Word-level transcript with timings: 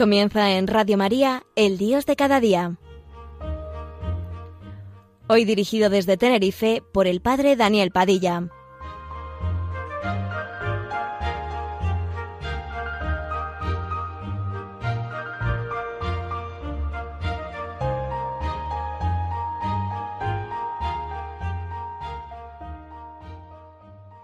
Comienza 0.00 0.52
en 0.52 0.66
Radio 0.66 0.96
María, 0.96 1.42
El 1.56 1.76
Dios 1.76 2.06
de 2.06 2.16
cada 2.16 2.40
día. 2.40 2.78
Hoy 5.28 5.44
dirigido 5.44 5.90
desde 5.90 6.16
Tenerife 6.16 6.82
por 6.94 7.06
el 7.06 7.20
Padre 7.20 7.54
Daniel 7.54 7.90
Padilla. 7.90 8.48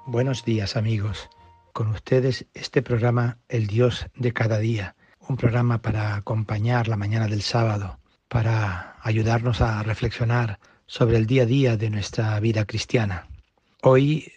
Buenos 0.06 0.42
días 0.42 0.74
amigos. 0.74 1.28
Con 1.74 1.88
ustedes 1.88 2.46
este 2.54 2.80
programa 2.80 3.40
El 3.50 3.66
Dios 3.66 4.06
de 4.14 4.32
cada 4.32 4.56
día 4.56 4.96
un 5.28 5.36
programa 5.36 5.78
para 5.78 6.16
acompañar 6.16 6.88
la 6.88 6.96
mañana 6.96 7.26
del 7.26 7.42
sábado, 7.42 7.98
para 8.28 8.96
ayudarnos 9.02 9.60
a 9.60 9.82
reflexionar 9.82 10.58
sobre 10.86 11.16
el 11.16 11.26
día 11.26 11.42
a 11.42 11.46
día 11.46 11.76
de 11.76 11.90
nuestra 11.90 12.38
vida 12.40 12.64
cristiana. 12.64 13.26
Hoy 13.82 14.32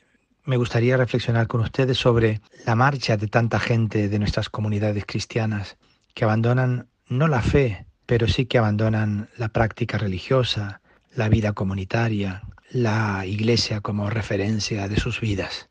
me 0.45 0.57
gustaría 0.57 0.97
reflexionar 0.97 1.47
con 1.47 1.61
ustedes 1.61 1.97
sobre 1.97 2.41
la 2.65 2.75
marcha 2.75 3.17
de 3.17 3.27
tanta 3.27 3.59
gente 3.59 4.09
de 4.09 4.19
nuestras 4.19 4.49
comunidades 4.49 5.05
cristianas 5.05 5.77
que 6.13 6.23
abandonan 6.23 6.87
no 7.07 7.27
la 7.27 7.41
fe, 7.41 7.85
pero 8.05 8.27
sí 8.27 8.45
que 8.45 8.57
abandonan 8.57 9.29
la 9.37 9.49
práctica 9.49 9.97
religiosa, 9.97 10.81
la 11.15 11.29
vida 11.29 11.53
comunitaria, 11.53 12.41
la 12.71 13.25
iglesia 13.25 13.81
como 13.81 14.09
referencia 14.09 14.87
de 14.87 14.99
sus 14.99 15.21
vidas. 15.21 15.69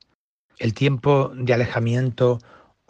El 0.58 0.74
tiempo 0.74 1.32
de 1.34 1.54
alejamiento 1.54 2.38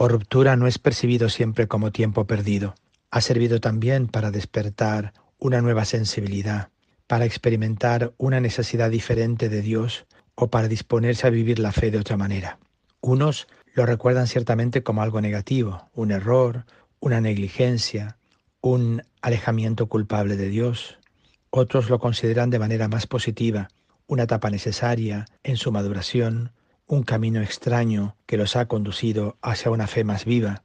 o 0.01 0.07
ruptura 0.07 0.55
no 0.55 0.69
es 0.69 0.79
percibido 0.79 1.29
siempre 1.29 1.67
como 1.67 1.91
tiempo 1.91 2.25
perdido. 2.25 2.77
Ha 3.11 3.21
servido 3.21 3.61
también 3.61 4.07
para 4.07 4.31
despertar 4.31 5.13
una 5.39 5.61
nueva 5.61 5.85
sensibilidad, 5.85 6.69
para 7.09 7.25
experimentar 7.25 8.15
una 8.17 8.41
necesidad 8.41 8.91
diferente 8.91 9.49
de 9.49 9.61
Dios 9.61 10.07
o 10.37 10.51
para 10.51 10.69
disponerse 10.69 11.27
a 11.27 11.31
vivir 11.31 11.59
la 11.59 11.73
fe 11.73 11.91
de 11.91 11.99
otra 11.99 12.17
manera. 12.17 12.61
Unos 13.01 13.49
lo 13.75 13.87
recuerdan 13.87 14.29
ciertamente 14.29 14.85
como 14.85 15.03
algo 15.03 15.21
negativo, 15.21 15.91
un 15.95 16.13
error, 16.13 16.65
una 17.01 17.21
negligencia, 17.21 18.19
un 18.61 19.03
alejamiento 19.21 19.89
culpable 19.89 20.37
de 20.37 20.49
Dios. 20.49 21.01
Otros 21.51 21.91
lo 21.91 21.99
consideran 21.99 22.51
de 22.51 22.61
manera 22.61 22.87
más 22.87 23.09
positiva, 23.09 23.69
una 24.07 24.25
etapa 24.25 24.49
necesaria 24.49 25.27
en 25.43 25.57
su 25.57 25.73
maduración, 25.73 26.53
un 26.89 27.05
camino 27.05 27.41
extraño 27.41 28.17
que 28.27 28.37
los 28.37 28.57
ha 28.57 28.67
conducido 28.67 29.37
hacia 29.43 29.71
una 29.71 29.87
fe 29.87 30.03
más 30.03 30.25
viva. 30.25 30.65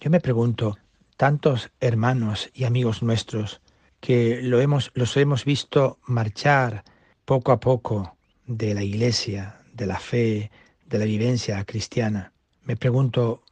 Yo 0.00 0.08
me 0.08 0.20
pregunto, 0.20 0.78
tantos 1.16 1.70
hermanos 1.80 2.50
y 2.54 2.64
amigos 2.64 3.02
nuestros 3.02 3.60
que 4.00 4.40
lo 4.42 4.60
hemos, 4.60 4.90
los 4.94 5.16
hemos 5.16 5.44
visto 5.44 5.98
marchar 6.06 6.84
poco 7.24 7.52
a 7.52 7.60
poco 7.60 8.16
de 8.46 8.74
la 8.74 8.82
iglesia, 8.82 9.60
de 9.72 9.86
la 9.86 9.98
fe, 9.98 10.50
de 10.86 10.98
la 10.98 11.04
vivencia 11.04 11.64
cristiana, 11.64 12.32
me 12.64 12.76
pregunto, 12.76 13.42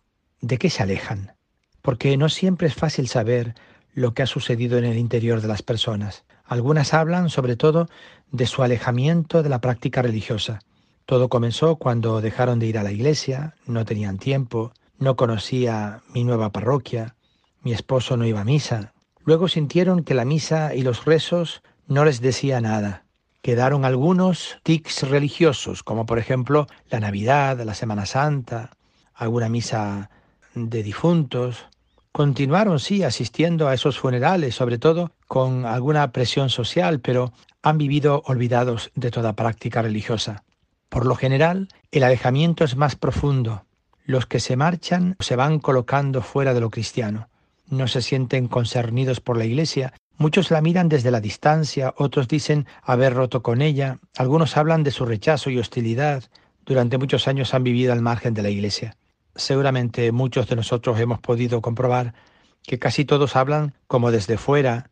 ¿de 0.40 0.56
qué 0.56 0.70
se 0.70 0.82
alejan? 0.82 1.34
Porque 1.82 2.16
no 2.16 2.30
siempre 2.30 2.68
es 2.68 2.74
fácil 2.74 3.08
saber 3.08 3.54
lo 3.92 4.14
que 4.14 4.22
ha 4.22 4.26
sucedido 4.26 4.78
en 4.78 4.84
el 4.84 4.96
interior 4.96 5.42
de 5.42 5.48
las 5.48 5.62
personas. 5.62 6.24
Algunas 6.44 6.94
hablan 6.94 7.28
sobre 7.28 7.56
todo 7.56 7.88
de 8.30 8.46
su 8.46 8.62
alejamiento 8.62 9.42
de 9.42 9.50
la 9.50 9.60
práctica 9.60 10.00
religiosa. 10.00 10.60
Todo 11.06 11.28
comenzó 11.28 11.76
cuando 11.76 12.20
dejaron 12.20 12.58
de 12.58 12.66
ir 12.66 12.78
a 12.78 12.82
la 12.82 12.92
iglesia, 12.92 13.54
no 13.66 13.84
tenían 13.84 14.18
tiempo, 14.18 14.72
no 14.98 15.16
conocía 15.16 16.02
mi 16.14 16.24
nueva 16.24 16.50
parroquia, 16.50 17.16
mi 17.62 17.72
esposo 17.72 18.16
no 18.16 18.24
iba 18.24 18.40
a 18.40 18.44
misa. 18.44 18.92
Luego 19.24 19.48
sintieron 19.48 20.04
que 20.04 20.14
la 20.14 20.24
misa 20.24 20.74
y 20.74 20.82
los 20.82 21.04
rezos 21.04 21.62
no 21.86 22.04
les 22.04 22.20
decía 22.20 22.60
nada. 22.60 23.04
Quedaron 23.42 23.84
algunos 23.84 24.58
tics 24.62 25.08
religiosos, 25.08 25.82
como 25.82 26.06
por 26.06 26.18
ejemplo 26.18 26.66
la 26.88 27.00
Navidad, 27.00 27.60
la 27.64 27.74
Semana 27.74 28.06
Santa, 28.06 28.70
alguna 29.14 29.48
misa 29.48 30.10
de 30.54 30.82
difuntos. 30.82 31.66
Continuaron, 32.12 32.78
sí, 32.78 33.02
asistiendo 33.02 33.68
a 33.68 33.74
esos 33.74 33.98
funerales, 33.98 34.54
sobre 34.54 34.78
todo 34.78 35.10
con 35.26 35.66
alguna 35.66 36.12
presión 36.12 36.50
social, 36.50 37.00
pero 37.00 37.32
han 37.62 37.78
vivido 37.78 38.22
olvidados 38.26 38.90
de 38.94 39.10
toda 39.10 39.34
práctica 39.34 39.82
religiosa. 39.82 40.44
Por 40.92 41.06
lo 41.06 41.14
general, 41.14 41.68
el 41.90 42.02
alejamiento 42.02 42.64
es 42.64 42.76
más 42.76 42.96
profundo. 42.96 43.64
Los 44.04 44.26
que 44.26 44.40
se 44.40 44.56
marchan 44.56 45.16
se 45.20 45.36
van 45.36 45.58
colocando 45.58 46.20
fuera 46.20 46.52
de 46.52 46.60
lo 46.60 46.68
cristiano. 46.68 47.30
No 47.66 47.88
se 47.88 48.02
sienten 48.02 48.46
concernidos 48.46 49.22
por 49.22 49.38
la 49.38 49.46
Iglesia. 49.46 49.94
Muchos 50.18 50.50
la 50.50 50.60
miran 50.60 50.90
desde 50.90 51.10
la 51.10 51.22
distancia, 51.22 51.94
otros 51.96 52.28
dicen 52.28 52.66
haber 52.82 53.14
roto 53.14 53.42
con 53.42 53.62
ella, 53.62 54.00
algunos 54.18 54.58
hablan 54.58 54.82
de 54.82 54.90
su 54.90 55.06
rechazo 55.06 55.48
y 55.48 55.58
hostilidad. 55.58 56.24
Durante 56.66 56.98
muchos 56.98 57.26
años 57.26 57.54
han 57.54 57.64
vivido 57.64 57.94
al 57.94 58.02
margen 58.02 58.34
de 58.34 58.42
la 58.42 58.50
Iglesia. 58.50 58.98
Seguramente 59.34 60.12
muchos 60.12 60.46
de 60.46 60.56
nosotros 60.56 61.00
hemos 61.00 61.20
podido 61.20 61.62
comprobar 61.62 62.12
que 62.64 62.78
casi 62.78 63.06
todos 63.06 63.34
hablan 63.34 63.72
como 63.86 64.10
desde 64.10 64.36
fuera, 64.36 64.90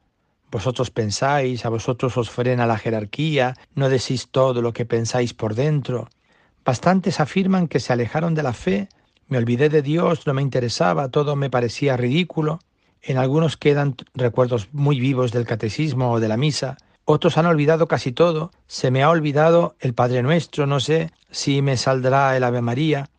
vosotros 0.50 0.90
pensáis, 0.90 1.64
a 1.64 1.68
vosotros 1.68 2.16
os 2.16 2.30
frena 2.30 2.66
la 2.66 2.78
jerarquía, 2.78 3.54
no 3.74 3.88
decís 3.88 4.28
todo 4.30 4.62
lo 4.62 4.72
que 4.72 4.86
pensáis 4.86 5.34
por 5.34 5.54
dentro. 5.54 6.08
Bastantes 6.64 7.20
afirman 7.20 7.68
que 7.68 7.80
se 7.80 7.92
alejaron 7.92 8.34
de 8.34 8.42
la 8.42 8.52
fe, 8.52 8.88
me 9.28 9.38
olvidé 9.38 9.68
de 9.68 9.82
Dios, 9.82 10.26
no 10.26 10.34
me 10.34 10.42
interesaba, 10.42 11.08
todo 11.08 11.36
me 11.36 11.50
parecía 11.50 11.96
ridículo. 11.96 12.58
En 13.00 13.16
algunos 13.16 13.56
quedan 13.56 13.94
recuerdos 14.14 14.68
muy 14.72 15.00
vivos 15.00 15.32
del 15.32 15.46
catecismo 15.46 16.12
o 16.12 16.20
de 16.20 16.28
la 16.28 16.36
misa, 16.36 16.76
otros 17.12 17.38
han 17.38 17.46
olvidado 17.46 17.88
casi 17.88 18.12
todo, 18.12 18.52
se 18.68 18.90
me 18.90 19.02
ha 19.02 19.10
olvidado 19.10 19.74
el 19.80 19.94
Padre 19.94 20.22
Nuestro, 20.22 20.66
no 20.66 20.78
sé 20.78 21.10
si 21.30 21.60
me 21.60 21.76
saldrá 21.76 22.36
el 22.36 22.44
Ave 22.44 22.60
María. 22.60 23.10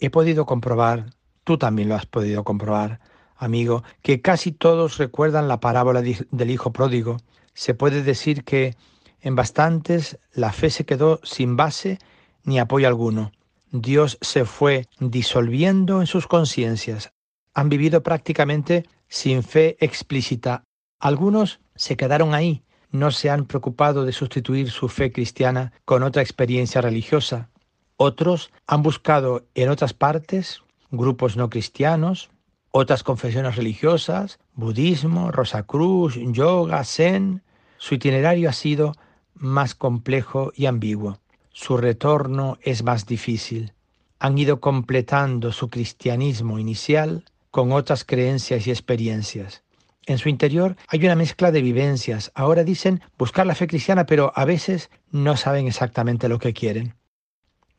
He 0.00 0.08
podido 0.08 0.46
comprobar, 0.46 1.10
tú 1.44 1.58
también 1.58 1.90
lo 1.90 1.94
has 1.94 2.06
podido 2.06 2.42
comprobar, 2.42 3.00
amigo, 3.38 3.84
que 4.02 4.20
casi 4.20 4.52
todos 4.52 4.98
recuerdan 4.98 5.48
la 5.48 5.60
parábola 5.60 6.02
del 6.02 6.50
Hijo 6.50 6.72
Pródigo. 6.72 7.18
Se 7.54 7.74
puede 7.74 8.02
decir 8.02 8.44
que 8.44 8.76
en 9.20 9.34
bastantes 9.34 10.18
la 10.32 10.52
fe 10.52 10.70
se 10.70 10.84
quedó 10.84 11.20
sin 11.22 11.56
base 11.56 11.98
ni 12.44 12.58
apoyo 12.58 12.86
alguno. 12.88 13.32
Dios 13.70 14.18
se 14.20 14.44
fue 14.44 14.86
disolviendo 14.98 16.00
en 16.00 16.06
sus 16.06 16.26
conciencias. 16.26 17.12
Han 17.54 17.68
vivido 17.68 18.02
prácticamente 18.02 18.86
sin 19.08 19.42
fe 19.42 19.76
explícita. 19.80 20.64
Algunos 20.98 21.60
se 21.74 21.96
quedaron 21.96 22.34
ahí, 22.34 22.62
no 22.90 23.10
se 23.10 23.30
han 23.30 23.44
preocupado 23.46 24.04
de 24.04 24.12
sustituir 24.12 24.70
su 24.70 24.88
fe 24.88 25.12
cristiana 25.12 25.72
con 25.84 26.02
otra 26.02 26.22
experiencia 26.22 26.80
religiosa. 26.80 27.50
Otros 27.96 28.50
han 28.66 28.82
buscado 28.82 29.46
en 29.54 29.68
otras 29.68 29.92
partes 29.92 30.62
grupos 30.90 31.36
no 31.36 31.50
cristianos, 31.50 32.30
otras 32.70 33.02
confesiones 33.02 33.56
religiosas, 33.56 34.38
budismo, 34.54 35.30
Rosacruz, 35.30 36.16
yoga, 36.16 36.84
zen. 36.84 37.42
Su 37.78 37.94
itinerario 37.94 38.48
ha 38.48 38.52
sido 38.52 38.94
más 39.34 39.74
complejo 39.74 40.52
y 40.54 40.66
ambiguo. 40.66 41.18
Su 41.52 41.76
retorno 41.76 42.58
es 42.62 42.82
más 42.82 43.06
difícil. 43.06 43.72
Han 44.18 44.36
ido 44.36 44.60
completando 44.60 45.52
su 45.52 45.70
cristianismo 45.70 46.58
inicial 46.58 47.24
con 47.50 47.72
otras 47.72 48.04
creencias 48.04 48.66
y 48.66 48.70
experiencias. 48.70 49.62
En 50.06 50.18
su 50.18 50.28
interior 50.28 50.76
hay 50.88 51.04
una 51.04 51.14
mezcla 51.14 51.50
de 51.50 51.62
vivencias. 51.62 52.32
Ahora 52.34 52.64
dicen 52.64 53.02
buscar 53.18 53.46
la 53.46 53.54
fe 53.54 53.66
cristiana, 53.66 54.06
pero 54.06 54.32
a 54.34 54.44
veces 54.44 54.90
no 55.10 55.36
saben 55.36 55.66
exactamente 55.66 56.28
lo 56.28 56.38
que 56.38 56.54
quieren. 56.54 56.94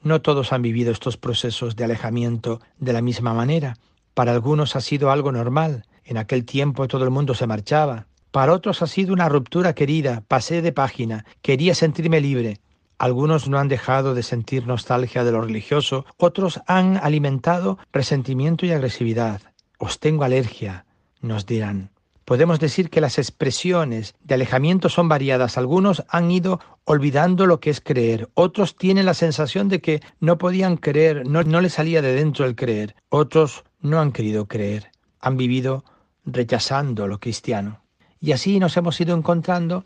No 0.02 0.22
todos 0.22 0.54
han 0.54 0.62
vivido 0.62 0.92
estos 0.92 1.18
procesos 1.18 1.76
de 1.76 1.84
alejamiento 1.84 2.62
de 2.78 2.94
la 2.94 3.02
misma 3.02 3.34
manera. 3.34 3.78
Para 4.20 4.34
algunos 4.34 4.76
ha 4.76 4.82
sido 4.82 5.12
algo 5.12 5.32
normal. 5.32 5.86
En 6.04 6.18
aquel 6.18 6.44
tiempo 6.44 6.90
todo 6.90 7.06
el 7.06 7.10
mundo 7.10 7.36
se 7.36 7.48
marchaba. 7.48 8.08
Para 8.32 8.52
otros 8.52 8.82
ha 8.82 8.88
sido 8.88 9.14
una 9.14 9.30
ruptura 9.30 9.74
querida. 9.74 10.26
Pasé 10.28 10.62
de 10.62 10.74
página. 10.74 11.24
Quería 11.42 11.74
sentirme 11.74 12.20
libre. 12.20 12.60
Algunos 12.98 13.48
no 13.48 13.60
han 13.60 13.70
dejado 13.70 14.16
de 14.16 14.24
sentir 14.24 14.68
nostalgia 14.68 15.24
de 15.24 15.32
lo 15.32 15.40
religioso, 15.40 16.06
otros 16.18 16.60
han 16.68 16.98
alimentado 16.98 17.80
resentimiento 17.94 18.66
y 18.66 18.74
agresividad. 18.74 19.40
Os 19.78 20.02
tengo 20.02 20.26
alergia, 20.26 20.86
nos 21.22 21.46
dirán. 21.46 21.92
Podemos 22.26 22.60
decir 22.60 22.90
que 22.90 23.00
las 23.00 23.20
expresiones 23.20 24.16
de 24.22 24.36
alejamiento 24.36 24.90
son 24.90 25.08
variadas. 25.08 25.58
Algunos 25.58 26.04
han 26.10 26.30
ido 26.30 26.60
olvidando 26.84 27.46
lo 27.46 27.62
que 27.62 27.70
es 27.70 27.80
creer. 27.80 28.28
Otros 28.34 28.76
tienen 28.76 29.06
la 29.06 29.14
sensación 29.14 29.70
de 29.70 29.80
que 29.80 30.02
no 30.20 30.38
podían 30.38 30.76
creer, 30.76 31.26
no, 31.26 31.42
no 31.44 31.62
les 31.62 31.74
salía 31.74 32.02
de 32.02 32.14
dentro 32.14 32.46
el 32.46 32.58
creer. 32.58 32.96
Otros 33.08 33.64
no 33.82 34.00
han 34.00 34.12
querido 34.12 34.48
creer, 34.48 34.92
han 35.20 35.38
vivido 35.38 35.84
rechazando 36.26 37.08
lo 37.08 37.20
cristiano. 37.20 37.82
Y 38.20 38.34
así 38.34 38.60
nos 38.60 38.76
hemos 38.78 39.00
ido 39.00 39.16
encontrando 39.16 39.84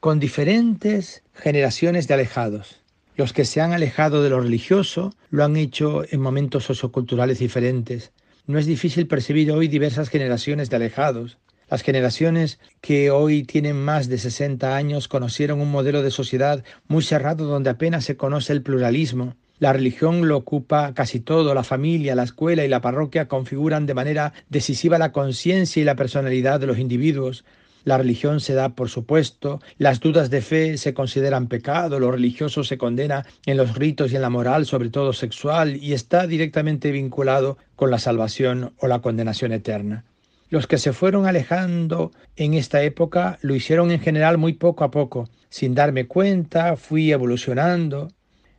con 0.00 0.20
diferentes 0.20 1.22
generaciones 1.32 2.08
de 2.08 2.14
alejados. 2.14 2.80
Los 3.16 3.32
que 3.32 3.44
se 3.44 3.60
han 3.60 3.72
alejado 3.72 4.22
de 4.22 4.30
lo 4.30 4.40
religioso 4.40 5.12
lo 5.30 5.44
han 5.44 5.56
hecho 5.56 6.02
en 6.10 6.20
momentos 6.20 6.64
socioculturales 6.64 7.38
diferentes. 7.38 8.12
no 8.46 8.58
es 8.58 8.66
difícil 8.66 9.06
percibir 9.06 9.50
hoy 9.52 9.68
diversas 9.68 10.10
generaciones 10.10 10.68
de 10.68 10.76
alejados. 10.76 11.38
Las 11.70 11.82
generaciones 11.82 12.58
que 12.82 13.10
hoy 13.10 13.44
tienen 13.44 13.82
más 13.82 14.08
de 14.08 14.18
60 14.18 14.76
años 14.76 15.08
conocieron 15.08 15.60
un 15.60 15.70
modelo 15.70 16.02
de 16.02 16.10
sociedad 16.10 16.62
muy 16.86 17.02
cerrado 17.02 17.46
donde 17.46 17.70
apenas 17.70 18.04
se 18.04 18.16
conoce 18.18 18.52
el 18.52 18.62
pluralismo. 18.62 19.36
La 19.58 19.72
religión 19.72 20.26
lo 20.26 20.36
ocupa 20.36 20.94
casi 20.94 21.20
todo, 21.20 21.54
la 21.54 21.62
familia, 21.62 22.16
la 22.16 22.24
escuela 22.24 22.64
y 22.64 22.68
la 22.68 22.80
parroquia 22.80 23.28
configuran 23.28 23.86
de 23.86 23.94
manera 23.94 24.32
decisiva 24.48 24.98
la 24.98 25.12
conciencia 25.12 25.80
y 25.80 25.84
la 25.84 25.94
personalidad 25.94 26.58
de 26.58 26.66
los 26.66 26.78
individuos. 26.78 27.44
La 27.84 27.98
religión 27.98 28.40
se 28.40 28.54
da 28.54 28.70
por 28.70 28.88
supuesto, 28.88 29.60
las 29.78 30.00
dudas 30.00 30.30
de 30.30 30.40
fe 30.40 30.78
se 30.78 30.94
consideran 30.94 31.48
pecado, 31.48 32.00
lo 32.00 32.10
religioso 32.10 32.64
se 32.64 32.78
condena 32.78 33.26
en 33.46 33.58
los 33.58 33.76
ritos 33.76 34.10
y 34.10 34.16
en 34.16 34.22
la 34.22 34.30
moral, 34.30 34.66
sobre 34.66 34.88
todo 34.88 35.12
sexual, 35.12 35.76
y 35.76 35.92
está 35.92 36.26
directamente 36.26 36.90
vinculado 36.90 37.58
con 37.76 37.90
la 37.90 37.98
salvación 37.98 38.72
o 38.78 38.88
la 38.88 39.00
condenación 39.00 39.52
eterna. 39.52 40.04
Los 40.48 40.66
que 40.66 40.78
se 40.78 40.92
fueron 40.92 41.26
alejando 41.26 42.10
en 42.36 42.54
esta 42.54 42.82
época 42.82 43.38
lo 43.42 43.54
hicieron 43.54 43.90
en 43.90 44.00
general 44.00 44.38
muy 44.38 44.54
poco 44.54 44.84
a 44.84 44.90
poco. 44.90 45.28
Sin 45.48 45.74
darme 45.74 46.06
cuenta, 46.06 46.76
fui 46.76 47.12
evolucionando. 47.12 48.08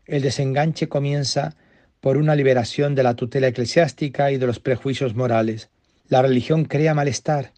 El 0.05 0.21
desenganche 0.21 0.87
comienza 0.87 1.55
por 1.99 2.17
una 2.17 2.35
liberación 2.35 2.95
de 2.95 3.03
la 3.03 3.15
tutela 3.15 3.47
eclesiástica 3.47 4.31
y 4.31 4.37
de 4.37 4.47
los 4.47 4.59
prejuicios 4.59 5.15
morales. 5.15 5.69
La 6.07 6.21
religión 6.21 6.65
crea 6.65 6.93
malestar, 6.93 7.51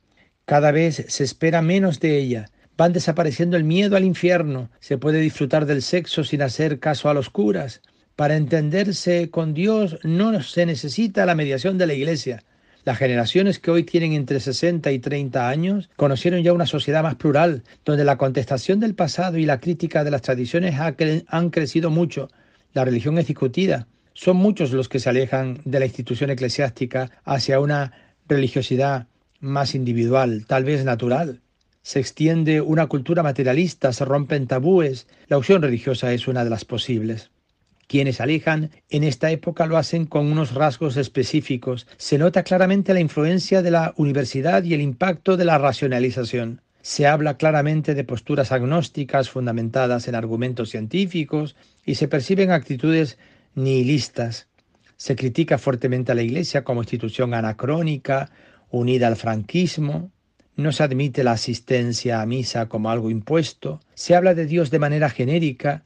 cada 0.47 0.71
vez 0.71 1.03
se 1.09 1.25
espera 1.25 1.61
menos 1.61 1.99
de 1.99 2.17
ella. 2.17 2.49
Van 2.77 2.93
desapareciendo 2.93 3.57
el 3.57 3.65
miedo 3.65 3.97
al 3.97 4.05
infierno. 4.05 4.69
Se 4.79 4.97
puede 4.97 5.19
disfrutar 5.19 5.65
del 5.65 5.81
sexo 5.81 6.23
sin 6.23 6.41
hacer 6.41 6.79
caso 6.79 7.09
a 7.09 7.13
los 7.13 7.29
curas. 7.29 7.81
Para 8.15 8.37
entenderse 8.37 9.29
con 9.29 9.53
Dios 9.53 9.99
no 10.03 10.41
se 10.41 10.65
necesita 10.65 11.25
la 11.25 11.35
mediación 11.35 11.77
de 11.77 11.87
la 11.87 11.95
Iglesia. 11.95 12.43
Las 12.87 12.99
generaciones 12.99 13.59
que 13.59 13.69
hoy 13.69 13.83
tienen 13.83 14.13
entre 14.13 14.39
60 14.39 14.93
y 14.93 14.99
30 14.99 15.49
años 15.49 15.89
conocieron 15.97 16.41
ya 16.41 16.53
una 16.53 16.65
sociedad 16.65 17.03
más 17.03 17.15
plural, 17.15 17.63
donde 17.83 18.05
la 18.05 18.17
contestación 18.17 18.79
del 18.79 18.95
pasado 18.95 19.37
y 19.37 19.45
la 19.45 19.59
crítica 19.59 20.05
de 20.05 20.11
las 20.11 20.21
tradiciones 20.21 20.75
han 21.27 21.49
crecido 21.49 21.89
mucho. 21.89 22.29
La 22.71 22.85
religión 22.85 23.17
es 23.17 23.27
discutida. 23.27 23.87
Son 24.13 24.37
muchos 24.37 24.71
los 24.71 24.87
que 24.87 24.99
se 24.99 25.09
alejan 25.09 25.59
de 25.65 25.81
la 25.81 25.85
institución 25.85 26.29
eclesiástica 26.29 27.11
hacia 27.25 27.59
una 27.59 27.91
religiosidad 28.25 29.07
más 29.41 29.75
individual, 29.75 30.45
tal 30.47 30.63
vez 30.63 30.85
natural. 30.85 31.41
Se 31.81 31.99
extiende 31.99 32.61
una 32.61 32.87
cultura 32.87 33.21
materialista, 33.21 33.91
se 33.91 34.05
rompen 34.05 34.47
tabúes. 34.47 35.07
La 35.27 35.37
opción 35.37 35.61
religiosa 35.61 36.13
es 36.13 36.29
una 36.29 36.45
de 36.45 36.51
las 36.51 36.63
posibles. 36.63 37.31
Quienes 37.87 38.19
alejan 38.19 38.71
en 38.89 39.03
esta 39.03 39.31
época 39.31 39.65
lo 39.65 39.77
hacen 39.77 40.05
con 40.05 40.29
unos 40.29 40.53
rasgos 40.53 40.97
específicos. 40.97 41.87
Se 41.97 42.17
nota 42.17 42.43
claramente 42.43 42.93
la 42.93 42.99
influencia 42.99 43.61
de 43.61 43.71
la 43.71 43.93
universidad 43.95 44.63
y 44.63 44.73
el 44.73 44.81
impacto 44.81 45.37
de 45.37 45.45
la 45.45 45.57
racionalización. 45.57 46.61
Se 46.81 47.07
habla 47.07 47.37
claramente 47.37 47.95
de 47.95 48.03
posturas 48.03 48.51
agnósticas 48.51 49.29
fundamentadas 49.29 50.07
en 50.07 50.15
argumentos 50.15 50.69
científicos 50.69 51.55
y 51.85 51.95
se 51.95 52.07
perciben 52.07 52.51
actitudes 52.51 53.17
nihilistas. 53.55 54.47
Se 54.97 55.15
critica 55.15 55.57
fuertemente 55.57 56.11
a 56.11 56.15
la 56.15 56.23
Iglesia 56.23 56.63
como 56.63 56.81
institución 56.81 57.33
anacrónica, 57.33 58.31
unida 58.69 59.07
al 59.07 59.15
franquismo, 59.15 60.11
no 60.57 60.71
se 60.71 60.83
admite 60.83 61.23
la 61.23 61.33
asistencia 61.33 62.19
a 62.19 62.25
misa 62.25 62.67
como 62.67 62.89
algo 62.89 63.11
impuesto, 63.11 63.79
se 63.93 64.15
habla 64.15 64.33
de 64.33 64.47
Dios 64.47 64.71
de 64.71 64.79
manera 64.79 65.09
genérica, 65.09 65.83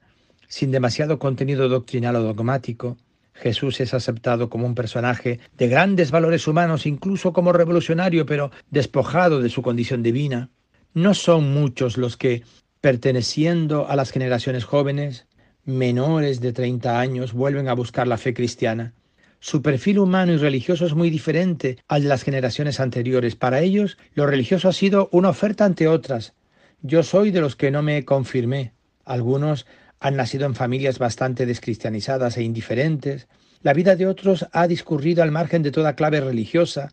sin 0.51 0.69
demasiado 0.69 1.17
contenido 1.17 1.69
doctrinal 1.69 2.17
o 2.17 2.23
dogmático. 2.23 2.97
Jesús 3.33 3.79
es 3.79 3.93
aceptado 3.93 4.49
como 4.49 4.65
un 4.65 4.75
personaje 4.75 5.39
de 5.57 5.69
grandes 5.69 6.11
valores 6.11 6.45
humanos, 6.45 6.85
incluso 6.85 7.31
como 7.31 7.53
revolucionario, 7.53 8.25
pero 8.25 8.51
despojado 8.69 9.41
de 9.41 9.47
su 9.47 9.61
condición 9.61 10.03
divina. 10.03 10.49
No 10.93 11.13
son 11.13 11.53
muchos 11.53 11.97
los 11.97 12.17
que, 12.17 12.43
perteneciendo 12.81 13.87
a 13.87 13.95
las 13.95 14.11
generaciones 14.11 14.65
jóvenes, 14.65 15.25
menores 15.63 16.41
de 16.41 16.51
30 16.51 16.99
años, 16.99 17.31
vuelven 17.31 17.69
a 17.69 17.73
buscar 17.73 18.05
la 18.05 18.17
fe 18.17 18.33
cristiana. 18.33 18.93
Su 19.39 19.61
perfil 19.61 19.99
humano 19.99 20.33
y 20.33 20.37
religioso 20.37 20.85
es 20.85 20.95
muy 20.95 21.09
diferente 21.09 21.77
al 21.87 22.03
de 22.03 22.09
las 22.09 22.23
generaciones 22.23 22.81
anteriores. 22.81 23.37
Para 23.37 23.61
ellos, 23.61 23.97
lo 24.15 24.25
religioso 24.25 24.67
ha 24.67 24.73
sido 24.73 25.07
una 25.13 25.29
oferta 25.29 25.63
ante 25.63 25.87
otras. 25.87 26.33
Yo 26.81 27.03
soy 27.03 27.31
de 27.31 27.39
los 27.39 27.55
que 27.55 27.71
no 27.71 27.81
me 27.81 28.03
confirmé. 28.03 28.73
Algunos 29.05 29.65
han 30.01 30.15
nacido 30.15 30.47
en 30.47 30.55
familias 30.55 30.97
bastante 30.97 31.45
descristianizadas 31.45 32.35
e 32.35 32.43
indiferentes. 32.43 33.27
La 33.61 33.73
vida 33.73 33.95
de 33.95 34.07
otros 34.07 34.47
ha 34.51 34.67
discurrido 34.67 35.21
al 35.21 35.31
margen 35.31 35.61
de 35.61 35.71
toda 35.71 35.95
clave 35.95 36.19
religiosa. 36.19 36.91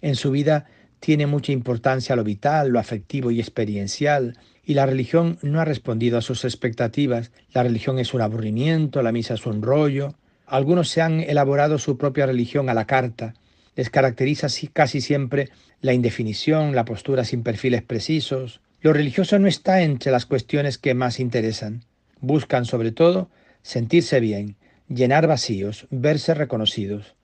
En 0.00 0.14
su 0.14 0.30
vida 0.30 0.66
tiene 1.00 1.26
mucha 1.26 1.50
importancia 1.50 2.14
lo 2.14 2.22
vital, 2.22 2.68
lo 2.68 2.78
afectivo 2.78 3.32
y 3.32 3.40
experiencial, 3.40 4.38
y 4.64 4.74
la 4.74 4.86
religión 4.86 5.36
no 5.42 5.60
ha 5.60 5.64
respondido 5.64 6.16
a 6.16 6.22
sus 6.22 6.44
expectativas. 6.44 7.32
La 7.52 7.64
religión 7.64 7.98
es 7.98 8.14
un 8.14 8.20
aburrimiento, 8.20 9.02
la 9.02 9.10
misa 9.10 9.34
es 9.34 9.46
un 9.46 9.60
rollo, 9.60 10.14
algunos 10.46 10.88
se 10.88 11.02
han 11.02 11.20
elaborado 11.20 11.78
su 11.78 11.98
propia 11.98 12.26
religión 12.26 12.70
a 12.70 12.74
la 12.74 12.86
carta. 12.86 13.34
Les 13.74 13.90
caracteriza 13.90 14.46
casi 14.72 15.00
siempre 15.00 15.48
la 15.80 15.92
indefinición, 15.92 16.76
la 16.76 16.84
postura 16.84 17.24
sin 17.24 17.42
perfiles 17.42 17.82
precisos. 17.82 18.60
Lo 18.80 18.92
religioso 18.92 19.40
no 19.40 19.48
está 19.48 19.82
entre 19.82 20.12
las 20.12 20.24
cuestiones 20.24 20.78
que 20.78 20.94
más 20.94 21.18
interesan. 21.18 21.84
Buscan 22.20 22.64
sobre 22.64 22.92
todo 22.92 23.30
sentirse 23.62 24.20
bien, 24.20 24.56
llenar 24.88 25.26
vacíos, 25.26 25.86
verse 25.90 26.34
reconocidos. 26.34 27.14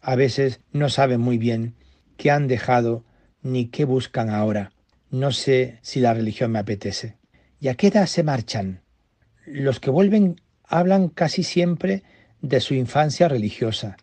A 0.00 0.16
veces 0.16 0.60
no 0.72 0.88
saben 0.88 1.20
muy 1.20 1.38
bien 1.38 1.74
qué 2.16 2.30
han 2.30 2.48
dejado 2.48 3.04
ni 3.42 3.66
qué 3.66 3.84
buscan 3.84 4.30
ahora. 4.30 4.72
No 5.10 5.32
sé 5.32 5.78
si 5.82 6.00
la 6.00 6.14
religión 6.14 6.52
me 6.52 6.58
apetece. 6.58 7.16
¿Y 7.60 7.68
a 7.68 7.74
qué 7.74 7.88
edad 7.88 8.06
se 8.06 8.22
marchan? 8.22 8.80
Los 9.44 9.80
que 9.80 9.90
vuelven 9.90 10.40
hablan 10.64 11.08
casi 11.08 11.42
siempre 11.42 12.02
de 12.40 12.60
su 12.60 12.74
infancia 12.74 13.28
religiosa. 13.28 13.96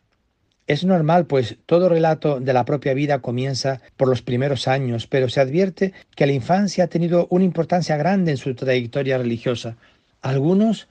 Es 0.68 0.84
normal, 0.84 1.28
pues 1.28 1.56
todo 1.66 1.88
relato 1.88 2.42
de 2.42 2.52
la 2.52 2.66
propia 2.66 2.94
vida 2.94 3.20
comienza 3.20 3.80
por 3.96 4.10
los 4.10 4.22
primeros 4.22 4.68
años, 4.68 5.08
pero 5.08 5.30
se 5.30 5.40
advierte 5.40 5.94
que 6.14 6.26
la 6.26 6.34
infancia 6.34 6.84
ha 6.84 6.88
tenido 6.88 7.28
una 7.30 7.46
importancia 7.46 7.96
grande 7.96 8.32
en 8.32 8.38
su 8.38 8.54
trayectoria 8.54 9.18
religiosa. 9.18 9.78
Algunos 10.22 10.88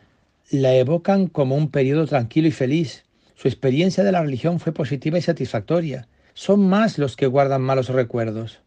la 0.50 0.74
evocan 0.74 1.26
como 1.26 1.56
un 1.56 1.70
periodo 1.70 2.06
tranquilo 2.06 2.48
y 2.48 2.52
feliz. 2.52 3.04
Su 3.34 3.48
experiencia 3.48 4.04
de 4.04 4.12
la 4.12 4.22
religión 4.22 4.60
fue 4.60 4.72
positiva 4.72 5.18
y 5.18 5.22
satisfactoria. 5.22 6.08
Son 6.34 6.68
más 6.68 6.98
los 6.98 7.16
que 7.16 7.26
guardan 7.26 7.62
malos 7.62 7.88
recuerdos. 7.88 8.60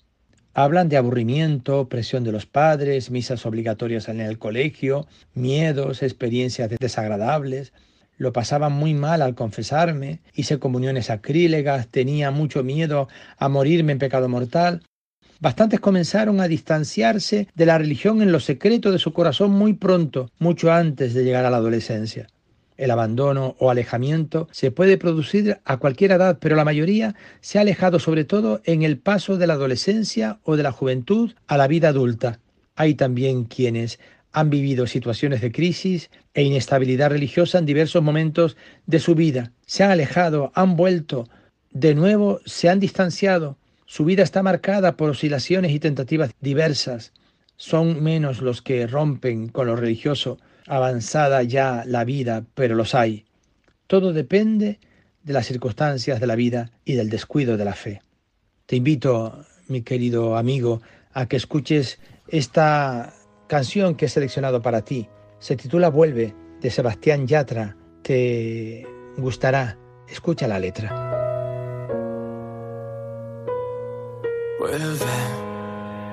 Hablan 0.53 0.89
de 0.89 0.97
aburrimiento, 0.97 1.87
presión 1.87 2.23
de 2.23 2.31
los 2.31 2.45
padres, 2.45 3.11
misas 3.11 3.45
obligatorias 3.45 4.09
en 4.09 4.19
el 4.19 4.39
colegio, 4.39 5.07
miedos, 5.33 6.03
experiencias 6.03 6.69
desagradables, 6.79 7.71
lo 8.19 8.33
pasaba 8.33 8.67
muy 8.67 8.93
mal 8.93 9.21
al 9.21 9.33
confesarme, 9.33 10.19
hice 10.35 10.59
comuniones 10.59 11.09
acrílegas, 11.09 11.87
tenía 11.87 12.31
mucho 12.31 12.63
miedo 12.63 13.07
a 13.37 13.47
morirme 13.47 13.93
en 13.93 13.99
pecado 13.99 14.27
mortal. 14.27 14.83
Bastantes 15.41 15.79
comenzaron 15.79 16.41
a 16.41 16.49
distanciarse 16.49 17.47
de 17.55 17.65
la 17.65 17.77
religión 17.77 18.21
en 18.21 18.33
lo 18.33 18.41
secreto 18.41 18.91
de 18.91 18.99
su 18.99 19.13
corazón 19.13 19.51
muy 19.51 19.71
pronto, 19.71 20.29
mucho 20.37 20.71
antes 20.71 21.13
de 21.13 21.23
llegar 21.23 21.45
a 21.45 21.49
la 21.49 21.57
adolescencia. 21.57 22.27
El 22.75 22.91
abandono 22.91 23.55
o 23.57 23.69
alejamiento 23.69 24.49
se 24.51 24.71
puede 24.71 24.97
producir 24.97 25.59
a 25.63 25.77
cualquier 25.77 26.11
edad, 26.11 26.39
pero 26.41 26.57
la 26.57 26.65
mayoría 26.65 27.15
se 27.39 27.57
ha 27.57 27.61
alejado 27.61 27.99
sobre 27.99 28.25
todo 28.25 28.61
en 28.65 28.83
el 28.83 28.97
paso 28.97 29.37
de 29.37 29.47
la 29.47 29.53
adolescencia 29.53 30.39
o 30.43 30.57
de 30.57 30.63
la 30.63 30.73
juventud 30.73 31.31
a 31.47 31.57
la 31.57 31.67
vida 31.67 31.89
adulta. 31.89 32.39
Hay 32.75 32.95
también 32.95 33.45
quienes 33.45 33.99
han 34.33 34.49
vivido 34.49 34.87
situaciones 34.87 35.39
de 35.39 35.53
crisis 35.53 36.09
e 36.33 36.43
inestabilidad 36.43 37.11
religiosa 37.11 37.59
en 37.59 37.65
diversos 37.65 38.03
momentos 38.03 38.57
de 38.87 38.99
su 38.99 39.15
vida. 39.15 39.53
Se 39.65 39.83
han 39.83 39.91
alejado, 39.91 40.51
han 40.53 40.75
vuelto, 40.75 41.29
de 41.71 41.95
nuevo 41.95 42.41
se 42.45 42.69
han 42.69 42.79
distanciado. 42.81 43.57
Su 43.89 44.05
vida 44.05 44.21
está 44.21 44.43
marcada 44.43 44.95
por 44.95 45.09
oscilaciones 45.09 45.71
y 45.71 45.79
tentativas 45.79 46.29
diversas. 46.39 47.11
Son 47.55 48.03
menos 48.03 48.39
los 48.39 48.61
que 48.61 48.85
rompen 48.85 49.47
con 49.47 49.65
lo 49.65 49.75
religioso, 49.75 50.37
avanzada 50.67 51.41
ya 51.41 51.83
la 51.87 52.03
vida, 52.03 52.45
pero 52.53 52.75
los 52.75 52.93
hay. 52.93 53.25
Todo 53.87 54.13
depende 54.13 54.79
de 55.23 55.33
las 55.33 55.47
circunstancias 55.47 56.19
de 56.19 56.27
la 56.27 56.35
vida 56.35 56.69
y 56.85 56.93
del 56.93 57.09
descuido 57.09 57.57
de 57.57 57.65
la 57.65 57.73
fe. 57.73 58.03
Te 58.67 58.75
invito, 58.75 59.43
mi 59.67 59.81
querido 59.81 60.37
amigo, 60.37 60.83
a 61.11 61.25
que 61.25 61.37
escuches 61.37 61.97
esta 62.27 63.11
canción 63.47 63.95
que 63.95 64.05
he 64.05 64.09
seleccionado 64.09 64.61
para 64.61 64.83
ti. 64.83 65.09
Se 65.39 65.55
titula 65.55 65.89
Vuelve 65.89 66.35
de 66.61 66.69
Sebastián 66.69 67.25
Yatra. 67.25 67.75
Te 68.03 68.85
gustará. 69.17 69.79
Escucha 70.07 70.47
la 70.47 70.59
letra. 70.59 71.28
Vuelve 74.59 75.05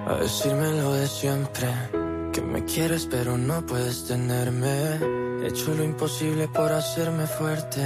a 0.07 0.15
decirme 0.21 0.81
lo 0.81 0.93
de 0.93 1.09
siempre. 1.09 1.69
Que 2.33 2.41
me 2.41 2.65
quieres 2.65 3.09
pero 3.11 3.37
no 3.37 3.65
puedes 3.67 4.07
tenerme. 4.07 5.01
He 5.43 5.49
hecho 5.49 5.75
lo 5.75 5.83
imposible 5.83 6.49
por 6.49 6.73
hacerme 6.73 7.27
fuerte. 7.27 7.83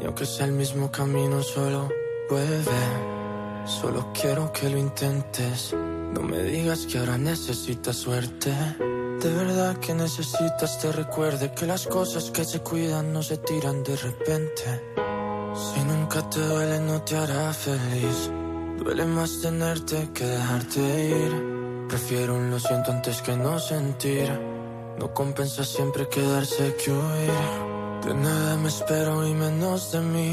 Y 0.00 0.04
aunque 0.04 0.26
sea 0.26 0.46
el 0.46 0.52
mismo 0.52 0.90
camino 0.90 1.42
solo 1.42 1.88
Vuelve, 2.28 3.66
solo 3.66 4.10
quiero 4.18 4.50
que 4.50 4.70
lo 4.70 4.78
intentes. 4.78 5.74
No 5.74 6.22
me 6.22 6.42
digas 6.42 6.86
que 6.86 6.98
ahora 6.98 7.18
necesitas 7.18 7.96
suerte. 7.96 8.50
De 9.20 9.32
verdad 9.32 9.76
que 9.76 9.92
necesitas 9.94 10.78
te 10.80 10.90
recuerde 10.90 11.52
que 11.52 11.66
las 11.66 11.86
cosas 11.86 12.30
que 12.30 12.44
se 12.44 12.60
cuidan 12.60 13.12
no 13.12 13.22
se 13.22 13.36
tiran 13.36 13.82
de 13.84 13.96
repente. 13.96 14.82
Si 15.54 15.84
nunca 15.84 16.28
te 16.30 16.40
duele 16.40 16.80
no 16.80 17.02
te 17.02 17.16
hará 17.16 17.52
feliz. 17.52 18.30
Duele 18.78 19.06
más 19.06 19.40
tenerte 19.40 20.10
que 20.12 20.24
dejarte 20.24 20.80
ir. 21.08 21.86
Prefiero 21.88 22.34
un 22.34 22.50
lo 22.50 22.58
siento 22.58 22.90
antes 22.90 23.22
que 23.22 23.36
no 23.36 23.58
sentir. 23.58 24.28
No 24.98 25.14
compensa 25.14 25.64
siempre 25.64 26.08
quedarse 26.08 26.74
que 26.76 26.90
huir. 26.90 28.04
De 28.04 28.14
nada 28.14 28.56
me 28.56 28.68
espero 28.68 29.26
y 29.26 29.34
menos 29.34 29.92
de 29.92 30.00
mí. 30.00 30.32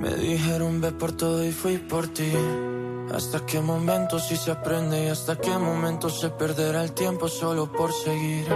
Me 0.00 0.14
dijeron 0.14 0.80
ve 0.80 0.92
por 0.92 1.12
todo 1.12 1.44
y 1.44 1.52
fui 1.52 1.78
por 1.78 2.08
ti. 2.08 2.32
Hasta 3.12 3.44
qué 3.46 3.60
momento 3.60 4.18
si 4.18 4.36
se 4.36 4.50
aprende 4.50 5.04
y 5.04 5.08
hasta 5.08 5.36
qué 5.36 5.56
momento 5.58 6.08
se 6.08 6.30
perderá 6.30 6.82
el 6.84 6.92
tiempo 6.92 7.28
solo 7.28 7.70
por 7.70 7.92
seguir. 7.92 8.46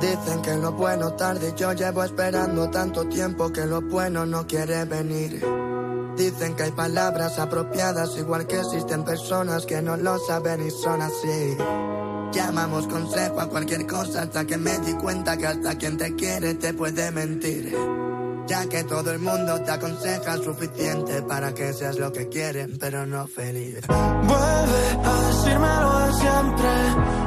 Dicen 0.00 0.42
que 0.42 0.56
lo 0.56 0.72
bueno 0.72 1.12
tarde, 1.14 1.54
yo 1.56 1.72
llevo 1.72 2.02
esperando 2.02 2.70
tanto 2.70 3.06
tiempo 3.08 3.52
que 3.52 3.64
lo 3.66 3.80
bueno 3.82 4.26
no 4.26 4.46
quiere 4.46 4.84
venir. 4.84 5.73
Dicen 6.16 6.54
que 6.54 6.62
hay 6.62 6.70
palabras 6.70 7.38
apropiadas, 7.38 8.16
igual 8.16 8.46
que 8.46 8.60
existen 8.60 9.04
personas 9.04 9.66
que 9.66 9.82
no 9.82 9.96
lo 9.96 10.18
saben 10.18 10.66
y 10.66 10.70
son 10.70 11.02
así. 11.02 11.56
Llamamos 12.32 12.86
consejo 12.86 13.40
a 13.40 13.48
cualquier 13.48 13.86
cosa 13.86 14.22
hasta 14.22 14.44
que 14.44 14.56
me 14.56 14.78
di 14.78 14.94
cuenta 14.94 15.36
que 15.36 15.46
hasta 15.46 15.76
quien 15.76 15.96
te 15.96 16.14
quiere 16.14 16.54
te 16.54 16.72
puede 16.72 17.10
mentir. 17.10 17.76
Ya 18.46 18.68
que 18.68 18.84
todo 18.84 19.10
el 19.10 19.18
mundo 19.20 19.60
te 19.62 19.70
aconseja 19.70 20.36
suficiente 20.36 21.22
para 21.22 21.54
que 21.54 21.72
seas 21.72 21.98
lo 21.98 22.12
que 22.12 22.28
quieren, 22.28 22.76
pero 22.78 23.06
no 23.06 23.26
feliz. 23.26 23.80
Vuelve 23.88 24.84
a 25.02 25.26
decírmelo 25.28 25.98
de 25.98 26.12
siempre, 26.12 26.68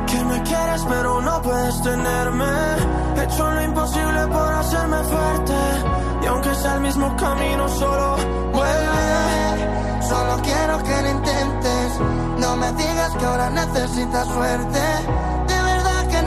que 0.08 0.24
me 0.26 0.44
quieres 0.44 0.82
pero 0.88 1.22
no 1.22 1.42
puedes 1.42 1.82
tenerme. 1.82 2.46
He 3.18 3.24
hecho 3.24 3.52
lo 3.52 3.64
imposible 3.64 4.28
por 4.28 4.54
hacerme 4.54 4.98
fuerte, 5.04 5.54
y 6.22 6.26
aunque 6.28 6.56
sea 6.56 6.76
el 6.76 6.82
mismo 6.82 7.16
camino, 7.18 7.68
solo 7.70 8.18
vuelve. 8.54 10.08
Solo 10.08 10.42
quiero 10.44 10.84
que 10.84 11.02
lo 11.02 11.10
intentes, 11.10 12.00
no 12.40 12.56
me 12.58 12.72
digas 12.74 13.12
que 13.18 13.26
ahora 13.26 13.50
necesitas 13.50 14.28
suerte. 14.28 14.80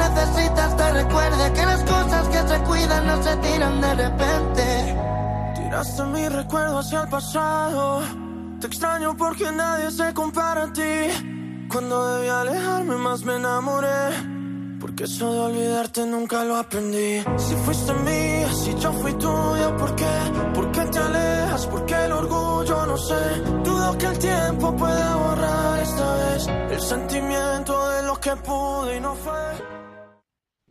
Necesitas 0.01 0.77
te 0.77 0.93
recuerde 0.93 1.53
que 1.53 1.67
las 1.67 1.83
cosas 1.85 2.29
que 2.29 2.49
se 2.49 2.59
cuidan 2.63 3.07
no 3.07 3.23
se 3.23 3.37
tiran 3.37 3.81
de 3.81 3.95
repente. 3.95 4.97
Tiraste 5.57 6.05
mi 6.05 6.29
recuerdo 6.29 6.79
hacia 6.79 7.03
el 7.03 7.09
pasado. 7.09 8.03
Te 8.61 8.67
extraño 8.67 9.17
porque 9.17 9.53
nadie 9.53 9.91
se 9.91 10.13
compara 10.15 10.65
a 10.65 10.73
ti. 10.73 10.93
Cuando 11.71 12.17
debí 12.17 12.29
alejarme 12.29 12.97
más 12.97 13.25
me 13.25 13.37
enamoré. 13.37 14.01
Porque 14.81 15.05
eso 15.05 15.31
de 15.33 15.41
olvidarte 15.41 16.07
nunca 16.07 16.45
lo 16.45 16.57
aprendí. 16.57 17.23
Si 17.37 17.55
fuiste 17.65 17.93
mía, 17.93 18.49
si 18.53 18.75
yo 18.77 18.93
fui 18.95 19.13
tuya, 19.13 19.77
¿por 19.77 19.95
qué? 19.95 20.15
¿Por 20.55 20.73
qué 20.73 20.81
te 20.87 20.99
alejas? 20.99 21.67
¿Por 21.67 21.85
qué 21.85 22.05
el 22.07 22.13
orgullo? 22.13 22.87
No 22.87 22.97
sé. 22.97 23.23
Dudo 23.63 23.99
que 23.99 24.07
el 24.07 24.19
tiempo 24.19 24.75
pueda 24.77 25.17
borrar 25.17 25.81
esta 25.81 26.15
vez 26.15 26.49
el 26.71 26.81
sentimiento 26.81 27.89
de 27.91 28.03
lo 28.05 28.19
que 28.19 28.35
pude 28.37 28.97
y 28.97 29.01
no 29.01 29.15
fue. 29.15 29.80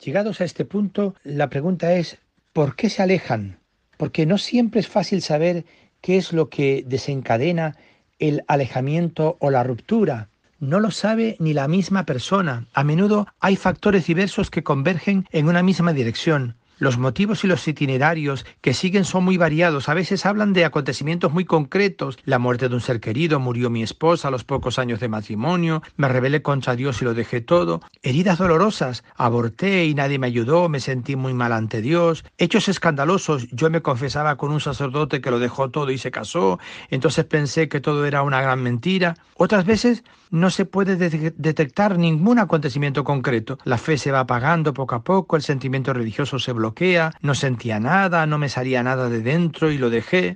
Llegados 0.04 0.40
a 0.40 0.46
este 0.46 0.64
punto, 0.64 1.16
la 1.24 1.50
pregunta 1.50 1.94
es, 1.94 2.20
¿por 2.54 2.76
qué 2.76 2.90
se 2.90 3.02
alejan? 3.02 3.60
Porque 3.98 4.26
no 4.26 4.38
siempre 4.38 4.80
es 4.80 4.88
fácil 4.88 5.22
saber 5.22 5.66
qué 6.00 6.18
es 6.18 6.32
lo 6.32 6.50
que 6.50 6.86
desencadena 6.88 7.76
el 8.18 8.44
alejamiento 8.48 9.36
o 9.40 9.50
la 9.52 9.64
ruptura. 9.64 10.30
No 10.60 10.80
lo 10.80 10.92
sabe 10.92 11.36
ni 11.40 11.54
la 11.54 11.68
misma 11.68 12.06
persona. 12.06 12.68
A 12.74 12.84
menudo 12.86 13.28
hay 13.40 13.58
factores 13.58 14.08
diversos 14.08 14.50
que 14.50 14.64
convergen 14.64 15.26
en 15.32 15.50
una 15.50 15.64
misma 15.64 15.92
dirección. 15.92 16.56
Los 16.80 16.98
motivos 16.98 17.44
y 17.44 17.48
los 17.48 17.68
itinerarios 17.68 18.46
que 18.62 18.74
siguen 18.74 19.04
son 19.04 19.26
muy 19.26 19.36
variados. 19.36 19.90
A 19.90 19.94
veces 19.94 20.26
hablan 20.26 20.54
de 20.54 20.64
acontecimientos 20.64 21.34
muy 21.34 21.44
concretos. 21.44 22.18
La 22.24 22.40
muerte 22.40 22.70
de 22.70 22.76
un 22.76 22.82
ser 22.82 23.02
querido, 23.02 23.40
murió 23.42 23.70
mi 23.70 23.84
esposa 23.84 24.30
a 24.30 24.32
los 24.32 24.46
pocos 24.46 24.80
años 24.80 25.02
de 25.02 25.10
matrimonio, 25.10 25.84
me 25.98 26.08
rebelé 26.08 26.42
contra 26.42 26.78
Dios 26.78 27.02
y 27.02 27.06
lo 27.06 27.14
dejé 27.14 27.42
todo. 27.42 27.82
Heridas 28.02 28.38
dolorosas, 28.38 29.04
aborté 29.18 29.86
y 29.86 29.94
nadie 29.94 30.20
me 30.20 30.28
ayudó, 30.28 30.70
me 30.70 30.80
sentí 30.80 31.18
muy 31.18 31.34
mal 31.34 31.52
ante 31.52 31.82
Dios. 31.82 32.24
Hechos 32.38 32.70
escandalosos, 32.70 33.50
yo 33.52 33.70
me 33.70 33.82
confesaba 33.82 34.38
con 34.38 34.52
un 34.52 34.62
sacerdote 34.62 35.20
que 35.20 35.32
lo 35.32 35.40
dejó 35.40 35.70
todo 35.70 35.92
y 35.92 35.98
se 35.98 36.12
casó, 36.12 36.60
entonces 36.90 37.26
pensé 37.26 37.68
que 37.68 37.82
todo 37.82 38.06
era 38.06 38.24
una 38.24 38.42
gran 38.42 38.64
mentira. 38.64 39.16
Otras 39.36 39.66
veces 39.66 40.04
no 40.30 40.50
se 40.50 40.66
puede 40.66 40.96
de 40.96 41.34
detectar 41.36 41.98
ningún 41.98 42.40
acontecimiento 42.40 43.04
concreto. 43.04 43.58
La 43.64 43.78
fe 43.78 43.98
se 43.98 44.12
va 44.12 44.22
apagando 44.22 44.74
poco 44.74 44.96
a 44.96 45.04
poco, 45.04 45.36
el 45.36 45.42
sentimiento 45.42 45.94
religioso 45.94 46.40
se 46.40 46.54
bloquea, 46.54 47.14
no 47.22 47.36
sentía 47.36 47.80
nada, 47.80 48.26
no 48.26 48.38
me 48.38 48.50
salía 48.50 48.84
nada 48.84 49.10
de 49.10 49.22
dentro 49.22 49.72
y 49.72 49.78
lo 49.78 49.90
dejé. 49.90 50.36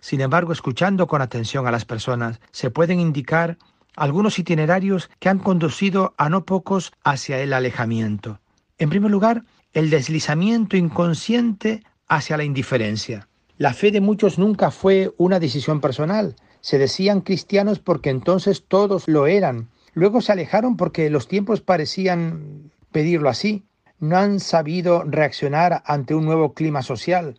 Sin 0.00 0.20
embargo, 0.20 0.52
escuchando 0.52 1.06
con 1.06 1.22
atención 1.22 1.66
a 1.66 1.70
las 1.70 1.84
personas, 1.84 2.40
se 2.50 2.70
pueden 2.70 3.00
indicar 3.00 3.58
algunos 3.96 4.38
itinerarios 4.38 5.10
que 5.18 5.28
han 5.28 5.38
conducido 5.38 6.14
a 6.16 6.28
no 6.28 6.44
pocos 6.44 6.92
hacia 7.04 7.40
el 7.40 7.52
alejamiento. 7.52 8.40
En 8.78 8.88
primer 8.88 9.10
lugar, 9.10 9.44
el 9.72 9.90
deslizamiento 9.90 10.76
inconsciente 10.76 11.84
hacia 12.08 12.36
la 12.36 12.44
indiferencia. 12.44 13.28
La 13.56 13.74
fe 13.74 13.90
de 13.90 14.00
muchos 14.00 14.38
nunca 14.38 14.70
fue 14.70 15.12
una 15.18 15.38
decisión 15.38 15.80
personal, 15.80 16.34
se 16.60 16.78
decían 16.78 17.20
cristianos 17.20 17.78
porque 17.78 18.10
entonces 18.10 18.64
todos 18.66 19.08
lo 19.08 19.26
eran. 19.26 19.68
Luego 19.94 20.20
se 20.20 20.32
alejaron 20.32 20.76
porque 20.76 21.10
los 21.10 21.28
tiempos 21.28 21.60
parecían 21.60 22.70
pedirlo 22.92 23.28
así. 23.28 23.64
No 23.98 24.16
han 24.16 24.40
sabido 24.40 25.04
reaccionar 25.04 25.82
ante 25.84 26.14
un 26.14 26.24
nuevo 26.24 26.54
clima 26.54 26.82
social. 26.82 27.38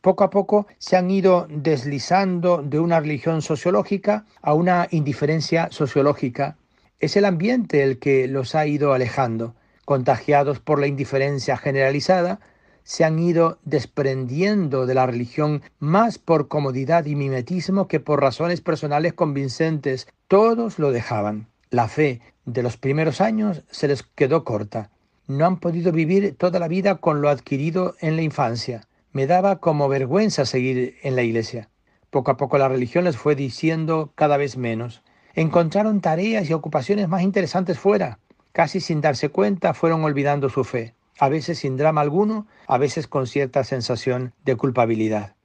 Poco 0.00 0.24
a 0.24 0.30
poco 0.30 0.66
se 0.78 0.96
han 0.96 1.10
ido 1.10 1.46
deslizando 1.48 2.62
de 2.62 2.80
una 2.80 2.98
religión 2.98 3.40
sociológica 3.40 4.26
a 4.42 4.52
una 4.52 4.88
indiferencia 4.90 5.68
sociológica. 5.70 6.56
Es 6.98 7.16
el 7.16 7.24
ambiente 7.24 7.84
el 7.84 7.98
que 7.98 8.26
los 8.26 8.54
ha 8.54 8.66
ido 8.66 8.92
alejando. 8.92 9.54
Contagiados 9.84 10.58
por 10.58 10.80
la 10.80 10.88
indiferencia 10.88 11.56
generalizada, 11.56 12.40
se 12.84 13.04
han 13.04 13.18
ido 13.18 13.58
desprendiendo 13.64 14.86
de 14.86 14.94
la 14.94 15.06
religión 15.06 15.62
más 15.78 16.18
por 16.18 16.48
comodidad 16.48 17.06
y 17.06 17.14
mimetismo 17.14 17.88
que 17.88 18.00
por 18.00 18.20
razones 18.20 18.60
personales 18.60 19.12
convincentes. 19.12 20.08
Todos 20.28 20.78
lo 20.78 20.92
dejaban. 20.92 21.48
La 21.70 21.88
fe 21.88 22.20
de 22.44 22.62
los 22.62 22.76
primeros 22.76 23.20
años 23.20 23.62
se 23.70 23.88
les 23.88 24.02
quedó 24.02 24.44
corta. 24.44 24.90
No 25.26 25.46
han 25.46 25.60
podido 25.60 25.92
vivir 25.92 26.36
toda 26.36 26.58
la 26.58 26.68
vida 26.68 26.96
con 26.96 27.22
lo 27.22 27.28
adquirido 27.28 27.94
en 28.00 28.16
la 28.16 28.22
infancia. 28.22 28.88
Me 29.12 29.26
daba 29.26 29.60
como 29.60 29.88
vergüenza 29.88 30.44
seguir 30.44 30.96
en 31.02 31.16
la 31.16 31.22
iglesia. 31.22 31.68
Poco 32.10 32.30
a 32.30 32.36
poco 32.36 32.58
la 32.58 32.68
religión 32.68 33.04
les 33.04 33.16
fue 33.16 33.34
diciendo 33.34 34.12
cada 34.14 34.36
vez 34.36 34.56
menos. 34.56 35.02
Encontraron 35.34 36.00
tareas 36.00 36.50
y 36.50 36.52
ocupaciones 36.52 37.08
más 37.08 37.22
interesantes 37.22 37.78
fuera. 37.78 38.18
Casi 38.52 38.80
sin 38.80 39.00
darse 39.00 39.30
cuenta 39.30 39.72
fueron 39.72 40.04
olvidando 40.04 40.50
su 40.50 40.64
fe 40.64 40.94
a 41.22 41.28
veces 41.28 41.60
sin 41.60 41.76
drama 41.76 42.00
alguno, 42.00 42.48
a 42.66 42.78
veces 42.78 43.06
con 43.06 43.28
cierta 43.28 43.62
sensación 43.62 44.34
de 44.44 44.56
culpabilidad. 44.56 45.36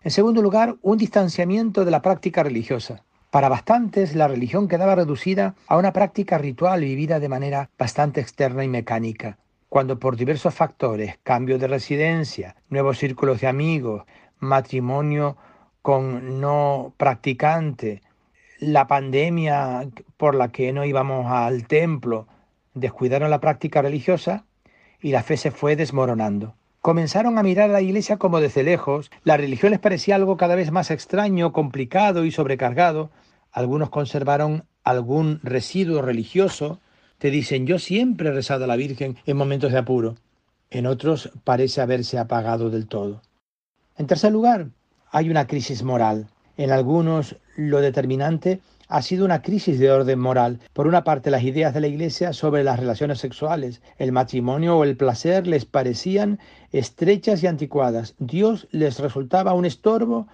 En 0.00 0.12
segundo 0.12 0.40
lugar, 0.40 0.76
un 0.80 0.96
distanciamiento 0.96 1.84
de 1.84 1.90
la 1.90 2.00
práctica 2.00 2.42
religiosa. 2.42 3.04
Para 3.30 3.50
bastantes, 3.50 4.14
la 4.14 4.28
religión 4.28 4.66
quedaba 4.66 4.94
reducida 4.94 5.56
a 5.66 5.76
una 5.76 5.92
práctica 5.92 6.38
ritual 6.38 6.80
vivida 6.80 7.20
de 7.20 7.28
manera 7.28 7.68
bastante 7.78 8.22
externa 8.22 8.64
y 8.64 8.68
mecánica. 8.68 9.36
Cuando 9.68 9.98
por 9.98 10.16
diversos 10.16 10.54
factores, 10.54 11.18
cambio 11.22 11.58
de 11.58 11.68
residencia, 11.68 12.56
nuevos 12.70 12.96
círculos 12.96 13.42
de 13.42 13.48
amigos, 13.48 14.04
matrimonio 14.38 15.36
con 15.82 16.40
no 16.40 16.94
practicante, 16.96 18.00
la 18.58 18.86
pandemia 18.86 19.86
por 20.16 20.34
la 20.34 20.48
que 20.48 20.72
no 20.72 20.86
íbamos 20.86 21.30
al 21.30 21.66
templo, 21.66 22.26
descuidaron 22.72 23.28
la 23.28 23.40
práctica 23.40 23.82
religiosa, 23.82 24.46
y 25.02 25.12
la 25.12 25.22
fe 25.22 25.36
se 25.36 25.50
fue 25.50 25.76
desmoronando. 25.76 26.54
Comenzaron 26.80 27.36
a 27.38 27.42
mirar 27.42 27.70
a 27.70 27.74
la 27.74 27.82
iglesia 27.82 28.16
como 28.16 28.40
desde 28.40 28.62
lejos, 28.62 29.10
la 29.22 29.36
religión 29.36 29.72
les 29.72 29.80
parecía 29.80 30.14
algo 30.14 30.36
cada 30.36 30.54
vez 30.54 30.70
más 30.70 30.90
extraño, 30.90 31.52
complicado 31.52 32.24
y 32.24 32.30
sobrecargado. 32.30 33.10
Algunos 33.52 33.90
conservaron 33.90 34.64
algún 34.82 35.40
residuo 35.42 36.00
religioso, 36.00 36.80
te 37.18 37.30
dicen 37.30 37.66
yo 37.66 37.78
siempre 37.78 38.30
he 38.30 38.32
rezado 38.32 38.64
a 38.64 38.66
la 38.66 38.76
Virgen 38.76 39.18
en 39.26 39.36
momentos 39.36 39.72
de 39.72 39.78
apuro. 39.78 40.16
En 40.70 40.86
otros 40.86 41.30
parece 41.44 41.82
haberse 41.82 42.18
apagado 42.18 42.70
del 42.70 42.86
todo. 42.86 43.20
En 43.98 44.06
tercer 44.06 44.32
lugar, 44.32 44.68
hay 45.10 45.28
una 45.28 45.46
crisis 45.46 45.82
moral. 45.82 46.28
En 46.56 46.70
algunos 46.70 47.36
lo 47.56 47.80
determinante 47.80 48.60
ha 48.90 49.02
sido 49.02 49.24
una 49.24 49.40
crisis 49.40 49.78
de 49.78 49.90
orden 49.90 50.18
moral. 50.18 50.58
Por 50.72 50.88
una 50.88 51.04
parte, 51.04 51.30
las 51.30 51.44
ideas 51.44 51.72
de 51.72 51.80
la 51.80 51.86
Iglesia 51.86 52.32
sobre 52.32 52.64
las 52.64 52.78
relaciones 52.78 53.20
sexuales, 53.20 53.82
el 53.98 54.10
matrimonio 54.10 54.76
o 54.76 54.84
el 54.84 54.96
placer 54.96 55.46
les 55.46 55.64
parecían 55.64 56.40
estrechas 56.72 57.42
y 57.42 57.46
anticuadas. 57.46 58.16
Dios 58.18 58.66
les 58.72 58.98
resultaba 58.98 59.54
un 59.54 59.64
estorbo 59.64 60.26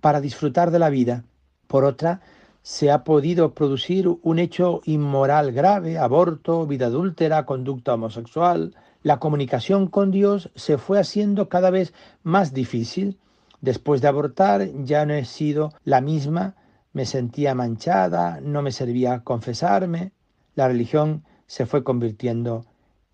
para 0.00 0.20
disfrutar 0.20 0.72
de 0.72 0.80
la 0.80 0.90
vida. 0.90 1.24
Por 1.68 1.84
otra, 1.84 2.20
se 2.62 2.90
ha 2.90 3.04
podido 3.04 3.54
producir 3.54 4.08
un 4.22 4.40
hecho 4.40 4.80
inmoral 4.84 5.52
grave, 5.52 5.96
aborto, 5.96 6.66
vida 6.66 6.86
adúltera, 6.86 7.46
conducta 7.46 7.94
homosexual. 7.94 8.74
La 9.04 9.20
comunicación 9.20 9.86
con 9.86 10.10
Dios 10.10 10.50
se 10.56 10.78
fue 10.78 10.98
haciendo 10.98 11.48
cada 11.48 11.70
vez 11.70 11.94
más 12.24 12.52
difícil. 12.52 13.18
Después 13.60 14.00
de 14.00 14.08
abortar 14.08 14.68
ya 14.82 15.06
no 15.06 15.14
he 15.14 15.24
sido 15.24 15.72
la 15.84 16.00
misma, 16.00 16.56
me 16.92 17.06
sentía 17.06 17.54
manchada, 17.54 18.40
no 18.42 18.62
me 18.62 18.72
servía 18.72 19.20
confesarme. 19.20 20.12
La 20.54 20.68
religión 20.68 21.24
se 21.46 21.66
fue 21.66 21.84
convirtiendo 21.84 22.64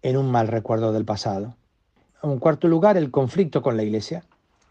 en 0.02 0.16
un 0.16 0.30
mal 0.30 0.49
recuerdo 0.49 0.92
del 0.92 1.04
pasado. 1.04 1.56
En 2.23 2.38
cuarto 2.38 2.68
lugar, 2.68 2.97
el 2.97 3.11
conflicto 3.11 3.62
con 3.62 3.76
la 3.76 3.83
Iglesia. 3.83 4.25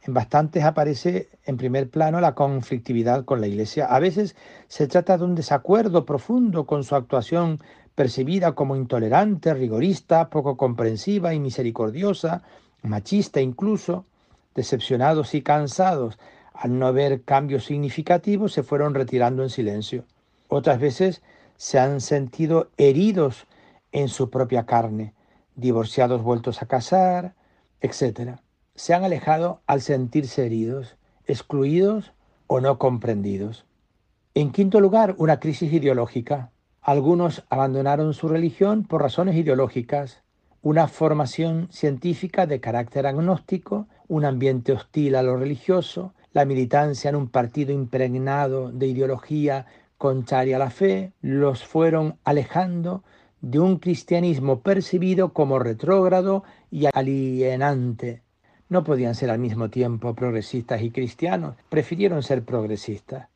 En 0.04 0.14
bastantes 0.14 0.64
aparece 0.64 1.30
en 1.46 1.58
primer 1.58 1.90
plano 1.90 2.20
la 2.20 2.36
conflictividad 2.36 3.26
con 3.26 3.42
la 3.42 3.48
Iglesia. 3.48 3.86
A 3.86 4.00
veces 4.00 4.36
se 4.68 4.88
trata 4.88 5.18
de 5.18 5.24
un 5.24 5.36
desacuerdo 5.36 6.06
profundo 6.06 6.66
con 6.66 6.84
su 6.84 6.96
actuación 6.96 7.60
percibida 7.96 8.54
como 8.54 8.76
intolerante, 8.76 9.54
rigorista, 9.54 10.30
poco 10.30 10.58
comprensiva 10.58 11.34
y 11.34 11.40
misericordiosa, 11.40 12.44
machista 12.84 13.42
incluso. 13.42 14.06
Decepcionados 14.54 15.36
y 15.36 15.42
cansados 15.42 16.18
al 16.58 16.80
no 16.80 16.92
ver 16.94 17.24
cambios 17.24 17.66
significativos, 17.66 18.54
se 18.54 18.64
fueron 18.64 18.94
retirando 18.94 19.44
en 19.44 19.50
silencio. 19.50 20.06
Otras 20.48 20.80
veces 20.80 21.22
se 21.58 21.80
han 21.80 22.02
sentido 22.02 22.70
heridos 22.78 23.48
en 23.92 24.08
su 24.08 24.30
propia 24.30 24.66
carne, 24.66 25.14
divorciados 25.56 26.22
vueltos 26.22 26.62
a 26.62 26.66
casar, 26.66 27.34
etc 27.82 28.40
se 28.76 28.94
han 28.94 29.06
alejado 29.06 29.62
al 29.68 29.82
sentirse 29.82 30.46
heridos, 30.46 30.98
excluidos 31.26 32.14
o 32.48 32.60
no 32.60 32.78
comprendidos. 32.78 33.66
En 34.34 34.52
quinto 34.52 34.82
lugar, 34.82 35.16
una 35.18 35.40
crisis 35.40 35.72
ideológica. 35.72 36.52
Algunos 36.82 37.46
abandonaron 37.50 38.14
su 38.14 38.28
religión 38.28 38.84
por 38.84 39.02
razones 39.02 39.36
ideológicas, 39.36 40.24
una 40.62 40.88
formación 40.88 41.70
científica 41.72 42.46
de 42.46 42.60
carácter 42.60 43.08
agnóstico, 43.08 43.88
un 44.08 44.26
ambiente 44.26 44.74
hostil 44.74 45.16
a 45.16 45.24
lo 45.24 45.38
religioso, 45.38 46.14
la 46.36 46.44
militancia 46.44 47.10
en 47.10 47.16
un 47.16 47.30
partido 47.30 47.72
impregnado 47.72 48.70
de 48.70 48.88
ideología 48.88 49.68
contraria 49.98 50.58
a 50.58 50.60
la 50.60 50.70
fe, 50.70 51.14
los 51.22 51.64
fueron 51.64 52.18
alejando 52.26 53.06
de 53.40 53.60
un 53.60 53.78
cristianismo 53.78 54.60
percibido 54.60 55.32
como 55.32 55.60
retrógrado 55.60 56.44
y 56.70 56.88
alienante, 56.94 58.22
no 58.68 58.84
podían 58.84 59.16
ser 59.16 59.30
al 59.30 59.40
mismo 59.40 59.70
tiempo 59.70 60.14
progresistas 60.14 60.82
y 60.82 60.92
cristianos, 60.92 61.56
prefirieron 61.70 62.22
ser 62.22 62.44
progresistas. 62.44 63.30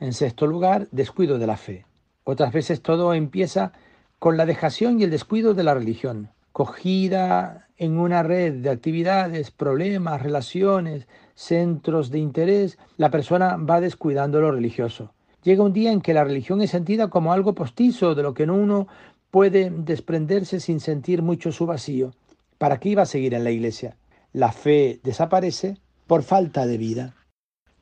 En 0.00 0.12
sexto 0.12 0.48
lugar, 0.48 0.88
descuido 0.90 1.38
de 1.38 1.46
la 1.46 1.56
fe. 1.56 1.86
Otras 2.24 2.52
veces 2.52 2.82
todo 2.82 3.14
empieza 3.14 3.72
con 4.18 4.36
la 4.36 4.44
dejación 4.44 4.98
y 4.98 5.04
el 5.04 5.10
descuido 5.10 5.54
de 5.54 5.62
la 5.62 5.74
religión, 5.74 6.30
cogida 6.50 7.68
en 7.76 7.98
una 7.98 8.24
red 8.24 8.54
de 8.54 8.70
actividades, 8.70 9.52
problemas, 9.52 10.20
relaciones, 10.20 11.06
centros 11.40 12.10
de 12.10 12.18
interés, 12.18 12.78
la 12.96 13.10
persona 13.10 13.56
va 13.56 13.80
descuidando 13.80 14.40
lo 14.40 14.50
religioso. 14.52 15.12
Llega 15.42 15.62
un 15.62 15.72
día 15.72 15.90
en 15.90 16.00
que 16.00 16.14
la 16.14 16.24
religión 16.24 16.60
es 16.60 16.70
sentida 16.70 17.08
como 17.08 17.32
algo 17.32 17.54
postizo, 17.54 18.14
de 18.14 18.22
lo 18.22 18.34
que 18.34 18.44
uno 18.44 18.88
puede 19.30 19.70
desprenderse 19.70 20.60
sin 20.60 20.80
sentir 20.80 21.22
mucho 21.22 21.50
su 21.52 21.66
vacío. 21.66 22.12
¿Para 22.58 22.78
qué 22.78 22.90
iba 22.90 23.02
a 23.02 23.06
seguir 23.06 23.32
en 23.34 23.44
la 23.44 23.50
iglesia? 23.50 23.96
la 24.32 24.52
fe 24.52 25.00
desaparece 25.02 25.78
por 26.06 26.22
falta 26.22 26.66
de 26.66 26.78
vida. 26.78 27.14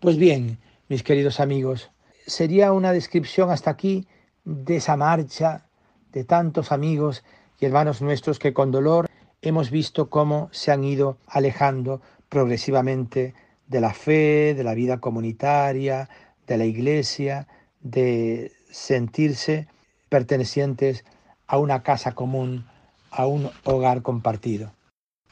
Pues 0.00 0.16
bien, 0.16 0.58
mis 0.88 1.02
queridos 1.02 1.40
amigos, 1.40 1.90
sería 2.26 2.72
una 2.72 2.92
descripción 2.92 3.50
hasta 3.50 3.70
aquí 3.70 4.06
de 4.44 4.76
esa 4.76 4.96
marcha 4.96 5.66
de 6.12 6.24
tantos 6.24 6.72
amigos 6.72 7.24
y 7.60 7.66
hermanos 7.66 8.00
nuestros 8.00 8.38
que 8.38 8.54
con 8.54 8.70
dolor 8.70 9.08
hemos 9.42 9.70
visto 9.70 10.08
cómo 10.08 10.48
se 10.52 10.72
han 10.72 10.84
ido 10.84 11.18
alejando 11.26 12.00
progresivamente 12.28 13.34
de 13.68 13.80
la 13.80 13.92
fe, 13.92 14.54
de 14.54 14.64
la 14.64 14.74
vida 14.74 14.98
comunitaria, 14.98 16.08
de 16.46 16.58
la 16.58 16.64
iglesia, 16.64 17.46
de 17.80 18.52
sentirse 18.70 19.68
pertenecientes 20.08 21.04
a 21.46 21.58
una 21.58 21.82
casa 21.82 22.12
común, 22.12 22.66
a 23.10 23.26
un 23.26 23.50
hogar 23.64 24.02
compartido. 24.02 24.72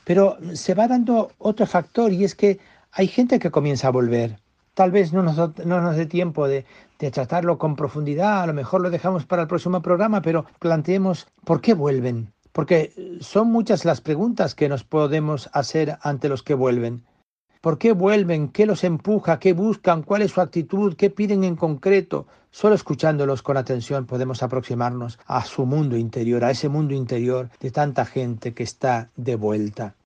Pero 0.04 0.36
se 0.54 0.74
va 0.74 0.86
dando 0.86 1.32
otro 1.38 1.66
factor 1.66 2.12
y 2.12 2.24
es 2.24 2.34
que 2.34 2.58
hay 2.92 3.08
gente 3.08 3.38
que 3.38 3.50
comienza 3.50 3.88
a 3.88 3.92
volver. 3.92 4.38
Tal 4.74 4.90
vez 4.90 5.12
no 5.12 5.22
nos, 5.22 5.36
no 5.64 5.80
nos 5.80 5.96
dé 5.96 6.06
tiempo 6.06 6.46
de, 6.46 6.66
de 6.98 7.10
tratarlo 7.10 7.58
con 7.58 7.76
profundidad, 7.76 8.42
a 8.42 8.46
lo 8.46 8.52
mejor 8.52 8.82
lo 8.82 8.90
dejamos 8.90 9.24
para 9.24 9.42
el 9.42 9.48
próximo 9.48 9.82
programa, 9.82 10.22
pero 10.22 10.46
planteemos 10.58 11.26
por 11.44 11.60
qué 11.60 11.74
vuelven. 11.74 12.32
Porque 12.52 12.92
son 13.20 13.50
muchas 13.50 13.84
las 13.84 14.00
preguntas 14.00 14.54
que 14.54 14.68
nos 14.68 14.84
podemos 14.84 15.50
hacer 15.52 15.98
ante 16.02 16.28
los 16.28 16.42
que 16.42 16.54
vuelven. 16.54 17.04
¿Por 17.66 17.78
qué 17.78 17.90
vuelven? 17.90 18.50
¿Qué 18.50 18.64
los 18.64 18.84
empuja? 18.84 19.40
¿Qué 19.40 19.52
buscan? 19.52 20.04
¿Cuál 20.04 20.22
es 20.22 20.30
su 20.30 20.40
actitud? 20.40 20.94
¿Qué 20.94 21.10
piden 21.10 21.42
en 21.42 21.56
concreto? 21.56 22.28
Solo 22.52 22.76
escuchándolos 22.76 23.42
con 23.42 23.56
atención 23.56 24.06
podemos 24.06 24.44
aproximarnos 24.44 25.18
a 25.26 25.44
su 25.44 25.66
mundo 25.66 25.96
interior, 25.96 26.44
a 26.44 26.52
ese 26.52 26.68
mundo 26.68 26.94
interior 26.94 27.50
de 27.58 27.72
tanta 27.72 28.04
gente 28.04 28.54
que 28.54 28.62
está 28.62 29.10
de 29.16 29.34
vuelta. 29.34 29.96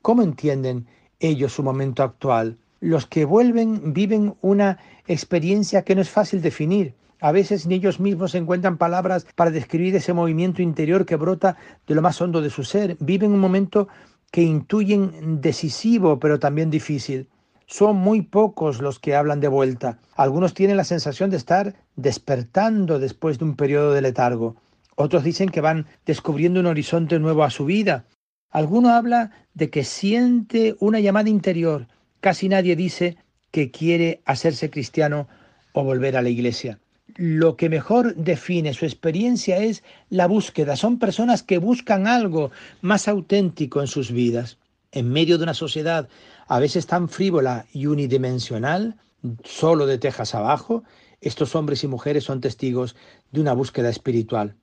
¿Cómo 0.00 0.22
entienden 0.22 0.86
ellos 1.20 1.52
su 1.52 1.62
momento 1.62 2.02
actual? 2.02 2.56
Los 2.80 3.04
que 3.04 3.26
vuelven 3.26 3.92
viven 3.92 4.34
una 4.40 4.78
experiencia 5.06 5.82
que 5.82 5.94
no 5.94 6.00
es 6.00 6.08
fácil 6.08 6.40
definir. 6.40 6.94
A 7.20 7.30
veces 7.30 7.66
ni 7.66 7.74
ellos 7.74 8.00
mismos 8.00 8.34
encuentran 8.34 8.78
palabras 8.78 9.26
para 9.36 9.50
describir 9.50 9.94
ese 9.94 10.14
movimiento 10.14 10.62
interior 10.62 11.04
que 11.04 11.16
brota 11.16 11.58
de 11.86 11.94
lo 11.94 12.00
más 12.00 12.22
hondo 12.22 12.40
de 12.40 12.48
su 12.48 12.64
ser. 12.64 12.96
Viven 13.00 13.32
un 13.32 13.38
momento 13.38 13.88
que 14.32 14.42
intuyen 14.42 15.40
decisivo 15.40 16.18
pero 16.18 16.40
también 16.40 16.70
difícil. 16.70 17.28
Son 17.66 17.96
muy 17.96 18.22
pocos 18.22 18.80
los 18.80 18.98
que 18.98 19.14
hablan 19.14 19.40
de 19.40 19.48
vuelta. 19.48 20.00
Algunos 20.16 20.54
tienen 20.54 20.76
la 20.76 20.84
sensación 20.84 21.30
de 21.30 21.36
estar 21.36 21.76
despertando 21.96 22.98
después 22.98 23.38
de 23.38 23.44
un 23.44 23.56
periodo 23.56 23.92
de 23.92 24.02
letargo. 24.02 24.56
Otros 24.96 25.22
dicen 25.22 25.50
que 25.50 25.60
van 25.60 25.86
descubriendo 26.04 26.60
un 26.60 26.66
horizonte 26.66 27.18
nuevo 27.18 27.44
a 27.44 27.50
su 27.50 27.66
vida. 27.66 28.06
Alguno 28.50 28.90
habla 28.90 29.30
de 29.54 29.70
que 29.70 29.84
siente 29.84 30.76
una 30.80 31.00
llamada 31.00 31.28
interior. 31.28 31.86
Casi 32.20 32.48
nadie 32.48 32.74
dice 32.74 33.16
que 33.50 33.70
quiere 33.70 34.22
hacerse 34.24 34.70
cristiano 34.70 35.28
o 35.72 35.84
volver 35.84 36.16
a 36.16 36.22
la 36.22 36.30
iglesia 36.30 36.81
lo 37.16 37.56
que 37.56 37.68
mejor 37.68 38.14
define 38.16 38.74
su 38.74 38.84
experiencia 38.84 39.58
es 39.58 39.82
la 40.10 40.26
búsqueda. 40.26 40.76
Son 40.76 40.98
personas 40.98 41.42
que 41.42 41.58
buscan 41.58 42.06
algo 42.06 42.50
más 42.80 43.08
auténtico 43.08 43.80
en 43.80 43.86
sus 43.86 44.10
vidas. 44.10 44.58
En 44.90 45.10
medio 45.10 45.38
de 45.38 45.44
una 45.44 45.54
sociedad 45.54 46.08
a 46.48 46.58
veces 46.58 46.86
tan 46.86 47.08
frívola 47.08 47.66
y 47.72 47.86
unidimensional, 47.86 48.96
solo 49.44 49.86
de 49.86 49.98
tejas 49.98 50.34
abajo, 50.34 50.84
estos 51.20 51.54
hombres 51.54 51.84
y 51.84 51.88
mujeres 51.88 52.24
son 52.24 52.40
testigos 52.40 52.96
de 53.30 53.40
una 53.40 53.52
búsqueda 53.52 53.88
espiritual. 53.88 54.56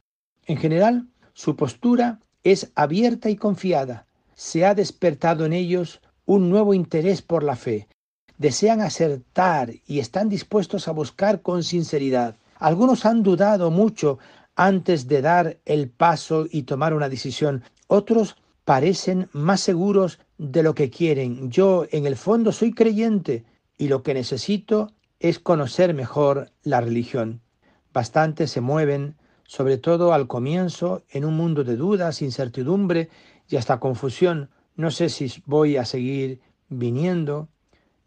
En 0.45 0.57
general, 0.57 1.07
su 1.33 1.55
postura 1.55 2.19
es 2.43 2.71
abierta 2.75 3.29
y 3.29 3.35
confiada. 3.35 4.05
Se 4.35 4.65
ha 4.65 4.75
despertado 4.75 5.45
en 5.45 5.53
ellos 5.53 6.01
un 6.25 6.49
nuevo 6.49 6.73
interés 6.73 7.21
por 7.21 7.43
la 7.43 7.55
fe, 7.55 7.87
desean 8.39 8.81
acertar 8.81 9.73
y 9.85 9.99
están 9.99 10.29
dispuestos 10.29 10.87
a 10.87 10.91
buscar 10.91 11.41
con 11.41 11.63
sinceridad. 11.63 12.35
Algunos 12.59 13.05
han 13.05 13.23
dudado 13.23 13.71
mucho 13.71 14.19
antes 14.55 15.07
de 15.07 15.21
dar 15.21 15.57
el 15.65 15.89
paso 15.89 16.45
y 16.51 16.63
tomar 16.63 16.93
una 16.93 17.07
decisión. 17.07 17.63
Otros 17.87 18.35
parecen 18.65 19.29
más 19.31 19.61
seguros 19.61 20.19
de 20.37 20.61
lo 20.61 20.75
que 20.75 20.89
quieren. 20.89 21.49
Yo 21.49 21.85
en 21.91 22.05
el 22.05 22.17
fondo 22.17 22.51
soy 22.51 22.73
creyente 22.73 23.45
y 23.77 23.87
lo 23.87 24.03
que 24.03 24.13
necesito 24.13 24.91
es 25.19 25.39
conocer 25.39 25.93
mejor 25.93 26.51
la 26.63 26.81
religión. 26.81 27.41
Bastantes 27.93 28.51
se 28.51 28.61
mueven, 28.61 29.15
sobre 29.43 29.77
todo 29.77 30.13
al 30.13 30.27
comienzo, 30.27 31.03
en 31.09 31.23
un 31.23 31.35
mundo 31.35 31.63
de 31.63 31.77
dudas, 31.77 32.21
incertidumbre 32.21 33.09
y 33.47 33.55
hasta 33.55 33.79
confusión. 33.79 34.49
No 34.75 34.91
sé 34.91 35.07
si 35.07 35.41
voy 35.45 35.77
a 35.77 35.85
seguir 35.85 36.41
viniendo, 36.67 37.47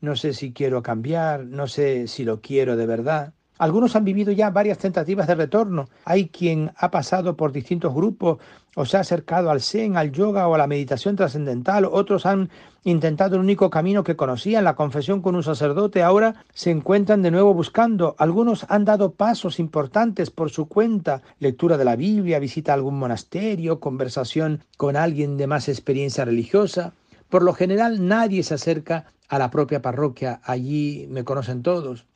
no 0.01 0.15
sé 0.15 0.35
si 0.35 0.53
quiero 0.53 0.83
cambiar, 0.83 1.47
no 1.47 1.67
sé 1.67 2.07
si 2.07 2.25
lo 2.25 2.43
quiero 2.43 2.77
de 2.77 2.87
verdad. 2.87 3.35
Algunos 3.63 3.95
han 3.95 4.05
vivido 4.05 4.33
ya 4.33 4.51
varias 4.51 4.79
tentativas 4.79 5.29
de 5.29 5.37
retorno. 5.37 5.89
Hay 6.05 6.31
quien 6.31 6.73
ha 6.77 6.91
pasado 6.91 7.37
por 7.37 7.53
distintos 7.53 7.95
grupos 7.95 8.39
o 8.75 8.85
se 8.85 8.97
ha 8.97 9.01
acercado 9.01 9.53
al 9.53 9.61
Zen, 9.61 9.97
al 9.97 10.11
yoga 10.11 10.49
o 10.49 10.55
a 10.57 10.59
la 10.59 10.67
meditación 10.67 11.15
trascendental. 11.15 11.85
Otros 11.85 12.27
han 12.27 12.51
intentado 12.83 13.37
el 13.37 13.43
único 13.43 13.71
camino 13.71 14.03
que 14.03 14.17
conocían, 14.17 14.65
la 14.65 14.75
confesión 14.75 15.23
con 15.23 15.37
un 15.37 15.45
sacerdote. 15.45 16.03
Ahora 16.03 16.45
se 16.53 16.73
encuentran 16.73 17.23
de 17.23 17.31
nuevo 17.31 17.55
buscando. 17.55 18.17
Algunos 18.19 18.67
han 18.69 18.85
dado 18.85 19.13
pasos 19.13 19.61
importantes 19.61 20.33
por 20.33 20.51
su 20.51 20.67
cuenta. 20.67 21.23
Lectura 21.39 21.77
de 21.77 21.85
la 21.85 21.95
Biblia, 21.95 22.41
visita 22.41 22.73
a 22.73 22.75
algún 22.75 22.99
monasterio, 22.99 23.79
conversación 23.79 24.65
con 24.77 24.97
alguien 24.97 25.37
de 25.37 25.47
más 25.47 25.69
experiencia 25.69 26.25
religiosa. 26.25 26.95
Por 27.29 27.45
lo 27.45 27.53
general 27.53 28.09
nadie 28.09 28.43
se 28.43 28.55
acerca 28.55 29.13
a 29.29 29.39
la 29.39 29.53
propia 29.53 29.81
parroquia, 29.81 30.41
allí 30.43 31.07
me 31.09 31.23
conocen 31.23 31.63
todos. 31.63 32.07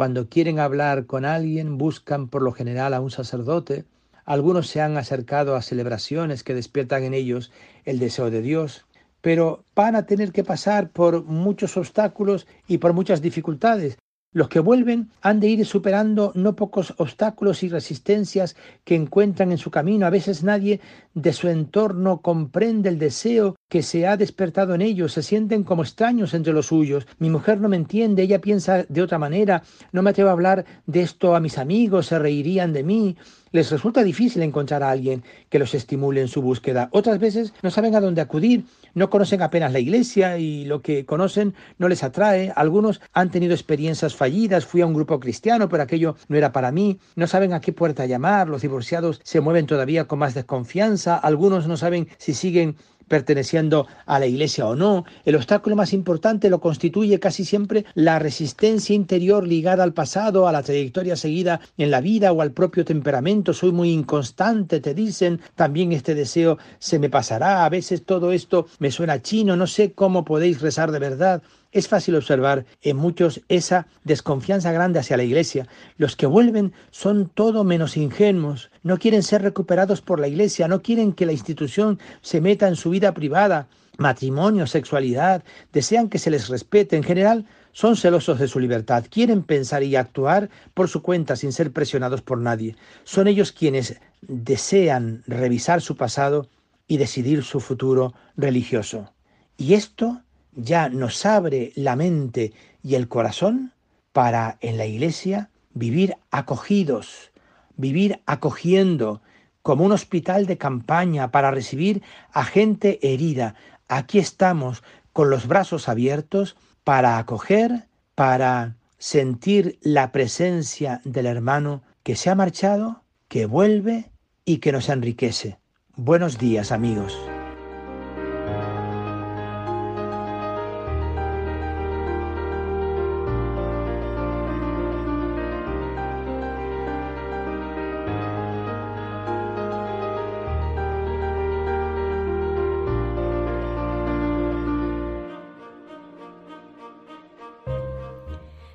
Cuando 0.00 0.30
quieren 0.30 0.60
hablar 0.60 1.04
con 1.04 1.26
alguien 1.26 1.76
buscan 1.76 2.28
por 2.28 2.40
lo 2.40 2.52
general 2.52 2.94
a 2.94 3.02
un 3.02 3.10
sacerdote. 3.10 3.84
Algunos 4.24 4.66
se 4.66 4.80
han 4.80 4.96
acercado 4.96 5.56
a 5.56 5.60
celebraciones 5.60 6.42
que 6.42 6.54
despiertan 6.54 7.02
en 7.02 7.12
ellos 7.12 7.52
el 7.84 7.98
deseo 7.98 8.30
de 8.30 8.40
Dios, 8.40 8.86
pero 9.20 9.62
van 9.74 9.96
a 9.96 10.06
tener 10.06 10.32
que 10.32 10.42
pasar 10.42 10.88
por 10.88 11.24
muchos 11.24 11.76
obstáculos 11.76 12.46
y 12.66 12.78
por 12.78 12.94
muchas 12.94 13.20
dificultades. 13.20 13.98
Los 14.32 14.48
que 14.48 14.60
vuelven 14.60 15.10
han 15.22 15.40
de 15.40 15.48
ir 15.48 15.66
superando 15.66 16.30
no 16.36 16.54
pocos 16.54 16.94
obstáculos 16.98 17.64
y 17.64 17.68
resistencias 17.68 18.54
que 18.84 18.94
encuentran 18.94 19.50
en 19.50 19.58
su 19.58 19.72
camino. 19.72 20.06
A 20.06 20.10
veces 20.10 20.44
nadie 20.44 20.80
de 21.14 21.32
su 21.32 21.48
entorno 21.48 22.20
comprende 22.22 22.90
el 22.90 23.00
deseo 23.00 23.56
que 23.68 23.82
se 23.82 24.06
ha 24.06 24.16
despertado 24.16 24.72
en 24.76 24.82
ellos. 24.82 25.14
Se 25.14 25.24
sienten 25.24 25.64
como 25.64 25.82
extraños 25.82 26.32
entre 26.32 26.52
los 26.52 26.66
suyos. 26.66 27.08
Mi 27.18 27.28
mujer 27.28 27.60
no 27.60 27.68
me 27.68 27.76
entiende, 27.76 28.22
ella 28.22 28.40
piensa 28.40 28.84
de 28.88 29.02
otra 29.02 29.18
manera. 29.18 29.64
No 29.90 30.00
me 30.02 30.10
atrevo 30.10 30.28
a 30.28 30.34
hablar 30.34 30.64
de 30.86 31.02
esto 31.02 31.34
a 31.34 31.40
mis 31.40 31.58
amigos, 31.58 32.06
se 32.06 32.18
reirían 32.20 32.72
de 32.72 32.84
mí. 32.84 33.16
Les 33.50 33.68
resulta 33.72 34.04
difícil 34.04 34.42
encontrar 34.42 34.84
a 34.84 34.90
alguien 34.90 35.24
que 35.48 35.58
los 35.58 35.74
estimule 35.74 36.20
en 36.20 36.28
su 36.28 36.40
búsqueda. 36.40 36.88
Otras 36.92 37.18
veces 37.18 37.52
no 37.62 37.70
saben 37.72 37.96
a 37.96 38.00
dónde 38.00 38.20
acudir, 38.20 38.64
no 38.94 39.10
conocen 39.10 39.42
apenas 39.42 39.72
la 39.72 39.78
iglesia 39.78 40.38
y 40.38 40.64
lo 40.64 40.82
que 40.82 41.04
conocen 41.04 41.54
no 41.78 41.88
les 41.88 42.02
atrae. 42.02 42.52
Algunos 42.56 43.00
han 43.12 43.30
tenido 43.30 43.54
experiencias 43.54 44.14
fallidas, 44.14 44.66
fui 44.66 44.80
a 44.80 44.86
un 44.86 44.94
grupo 44.94 45.20
cristiano, 45.20 45.68
pero 45.68 45.82
aquello 45.82 46.16
no 46.28 46.36
era 46.36 46.52
para 46.52 46.72
mí. 46.72 46.98
No 47.16 47.26
saben 47.26 47.52
a 47.52 47.60
qué 47.60 47.72
puerta 47.72 48.06
llamar, 48.06 48.48
los 48.48 48.62
divorciados 48.62 49.20
se 49.24 49.40
mueven 49.40 49.66
todavía 49.66 50.06
con 50.06 50.18
más 50.18 50.34
desconfianza, 50.34 51.16
algunos 51.16 51.66
no 51.66 51.76
saben 51.76 52.08
si 52.18 52.34
siguen 52.34 52.76
perteneciendo 53.10 53.88
a 54.06 54.20
la 54.20 54.26
iglesia 54.26 54.68
o 54.68 54.76
no. 54.76 55.04
El 55.24 55.34
obstáculo 55.34 55.74
más 55.74 55.92
importante 55.92 56.48
lo 56.48 56.60
constituye 56.60 57.18
casi 57.18 57.44
siempre 57.44 57.84
la 57.94 58.20
resistencia 58.20 58.94
interior 58.94 59.46
ligada 59.46 59.82
al 59.82 59.92
pasado, 59.92 60.46
a 60.46 60.52
la 60.52 60.62
trayectoria 60.62 61.16
seguida 61.16 61.60
en 61.76 61.90
la 61.90 62.00
vida 62.00 62.30
o 62.30 62.40
al 62.40 62.52
propio 62.52 62.84
temperamento. 62.84 63.52
Soy 63.52 63.72
muy 63.72 63.90
inconstante, 63.90 64.78
te 64.78 64.94
dicen. 64.94 65.40
También 65.56 65.90
este 65.90 66.14
deseo 66.14 66.58
se 66.78 67.00
me 67.00 67.10
pasará. 67.10 67.64
A 67.64 67.68
veces 67.68 68.04
todo 68.04 68.30
esto 68.30 68.68
me 68.78 68.92
suena 68.92 69.20
chino. 69.20 69.56
No 69.56 69.66
sé 69.66 69.92
cómo 69.92 70.24
podéis 70.24 70.60
rezar 70.60 70.92
de 70.92 71.00
verdad. 71.00 71.42
Es 71.72 71.86
fácil 71.86 72.16
observar 72.16 72.66
en 72.82 72.96
muchos 72.96 73.42
esa 73.48 73.86
desconfianza 74.02 74.72
grande 74.72 74.98
hacia 74.98 75.16
la 75.16 75.22
Iglesia. 75.22 75.68
Los 75.96 76.16
que 76.16 76.26
vuelven 76.26 76.72
son 76.90 77.28
todo 77.28 77.62
menos 77.62 77.96
ingenuos, 77.96 78.70
no 78.82 78.98
quieren 78.98 79.22
ser 79.22 79.42
recuperados 79.42 80.00
por 80.00 80.18
la 80.18 80.26
Iglesia, 80.26 80.66
no 80.66 80.82
quieren 80.82 81.12
que 81.12 81.26
la 81.26 81.32
institución 81.32 82.00
se 82.22 82.40
meta 82.40 82.66
en 82.66 82.74
su 82.74 82.90
vida 82.90 83.14
privada, 83.14 83.68
matrimonio, 83.98 84.66
sexualidad, 84.66 85.44
desean 85.72 86.08
que 86.08 86.18
se 86.18 86.30
les 86.30 86.48
respete. 86.48 86.96
En 86.96 87.04
general, 87.04 87.46
son 87.72 87.96
celosos 87.96 88.40
de 88.40 88.48
su 88.48 88.58
libertad, 88.58 89.04
quieren 89.08 89.44
pensar 89.44 89.84
y 89.84 89.94
actuar 89.94 90.50
por 90.74 90.88
su 90.88 91.02
cuenta 91.02 91.36
sin 91.36 91.52
ser 91.52 91.72
presionados 91.72 92.20
por 92.20 92.38
nadie. 92.38 92.74
Son 93.04 93.28
ellos 93.28 93.52
quienes 93.52 94.00
desean 94.22 95.22
revisar 95.28 95.80
su 95.82 95.96
pasado 95.96 96.48
y 96.88 96.96
decidir 96.96 97.44
su 97.44 97.60
futuro 97.60 98.12
religioso. 98.36 99.12
Y 99.56 99.74
esto 99.74 100.22
ya 100.52 100.88
nos 100.88 101.24
abre 101.26 101.72
la 101.74 101.96
mente 101.96 102.52
y 102.82 102.94
el 102.94 103.08
corazón 103.08 103.72
para 104.12 104.58
en 104.60 104.76
la 104.76 104.86
iglesia 104.86 105.50
vivir 105.74 106.16
acogidos, 106.30 107.30
vivir 107.76 108.20
acogiendo 108.26 109.22
como 109.62 109.84
un 109.84 109.92
hospital 109.92 110.46
de 110.46 110.58
campaña 110.58 111.30
para 111.30 111.50
recibir 111.50 112.02
a 112.32 112.44
gente 112.44 112.98
herida. 113.02 113.54
Aquí 113.88 114.18
estamos 114.18 114.82
con 115.12 115.30
los 115.30 115.46
brazos 115.46 115.88
abiertos 115.88 116.56
para 116.84 117.18
acoger, 117.18 117.86
para 118.14 118.76
sentir 118.98 119.78
la 119.82 120.12
presencia 120.12 121.00
del 121.04 121.26
hermano 121.26 121.82
que 122.02 122.16
se 122.16 122.30
ha 122.30 122.34
marchado, 122.34 123.02
que 123.28 123.46
vuelve 123.46 124.10
y 124.44 124.58
que 124.58 124.72
nos 124.72 124.88
enriquece. 124.88 125.58
Buenos 125.96 126.38
días 126.38 126.72
amigos. 126.72 127.29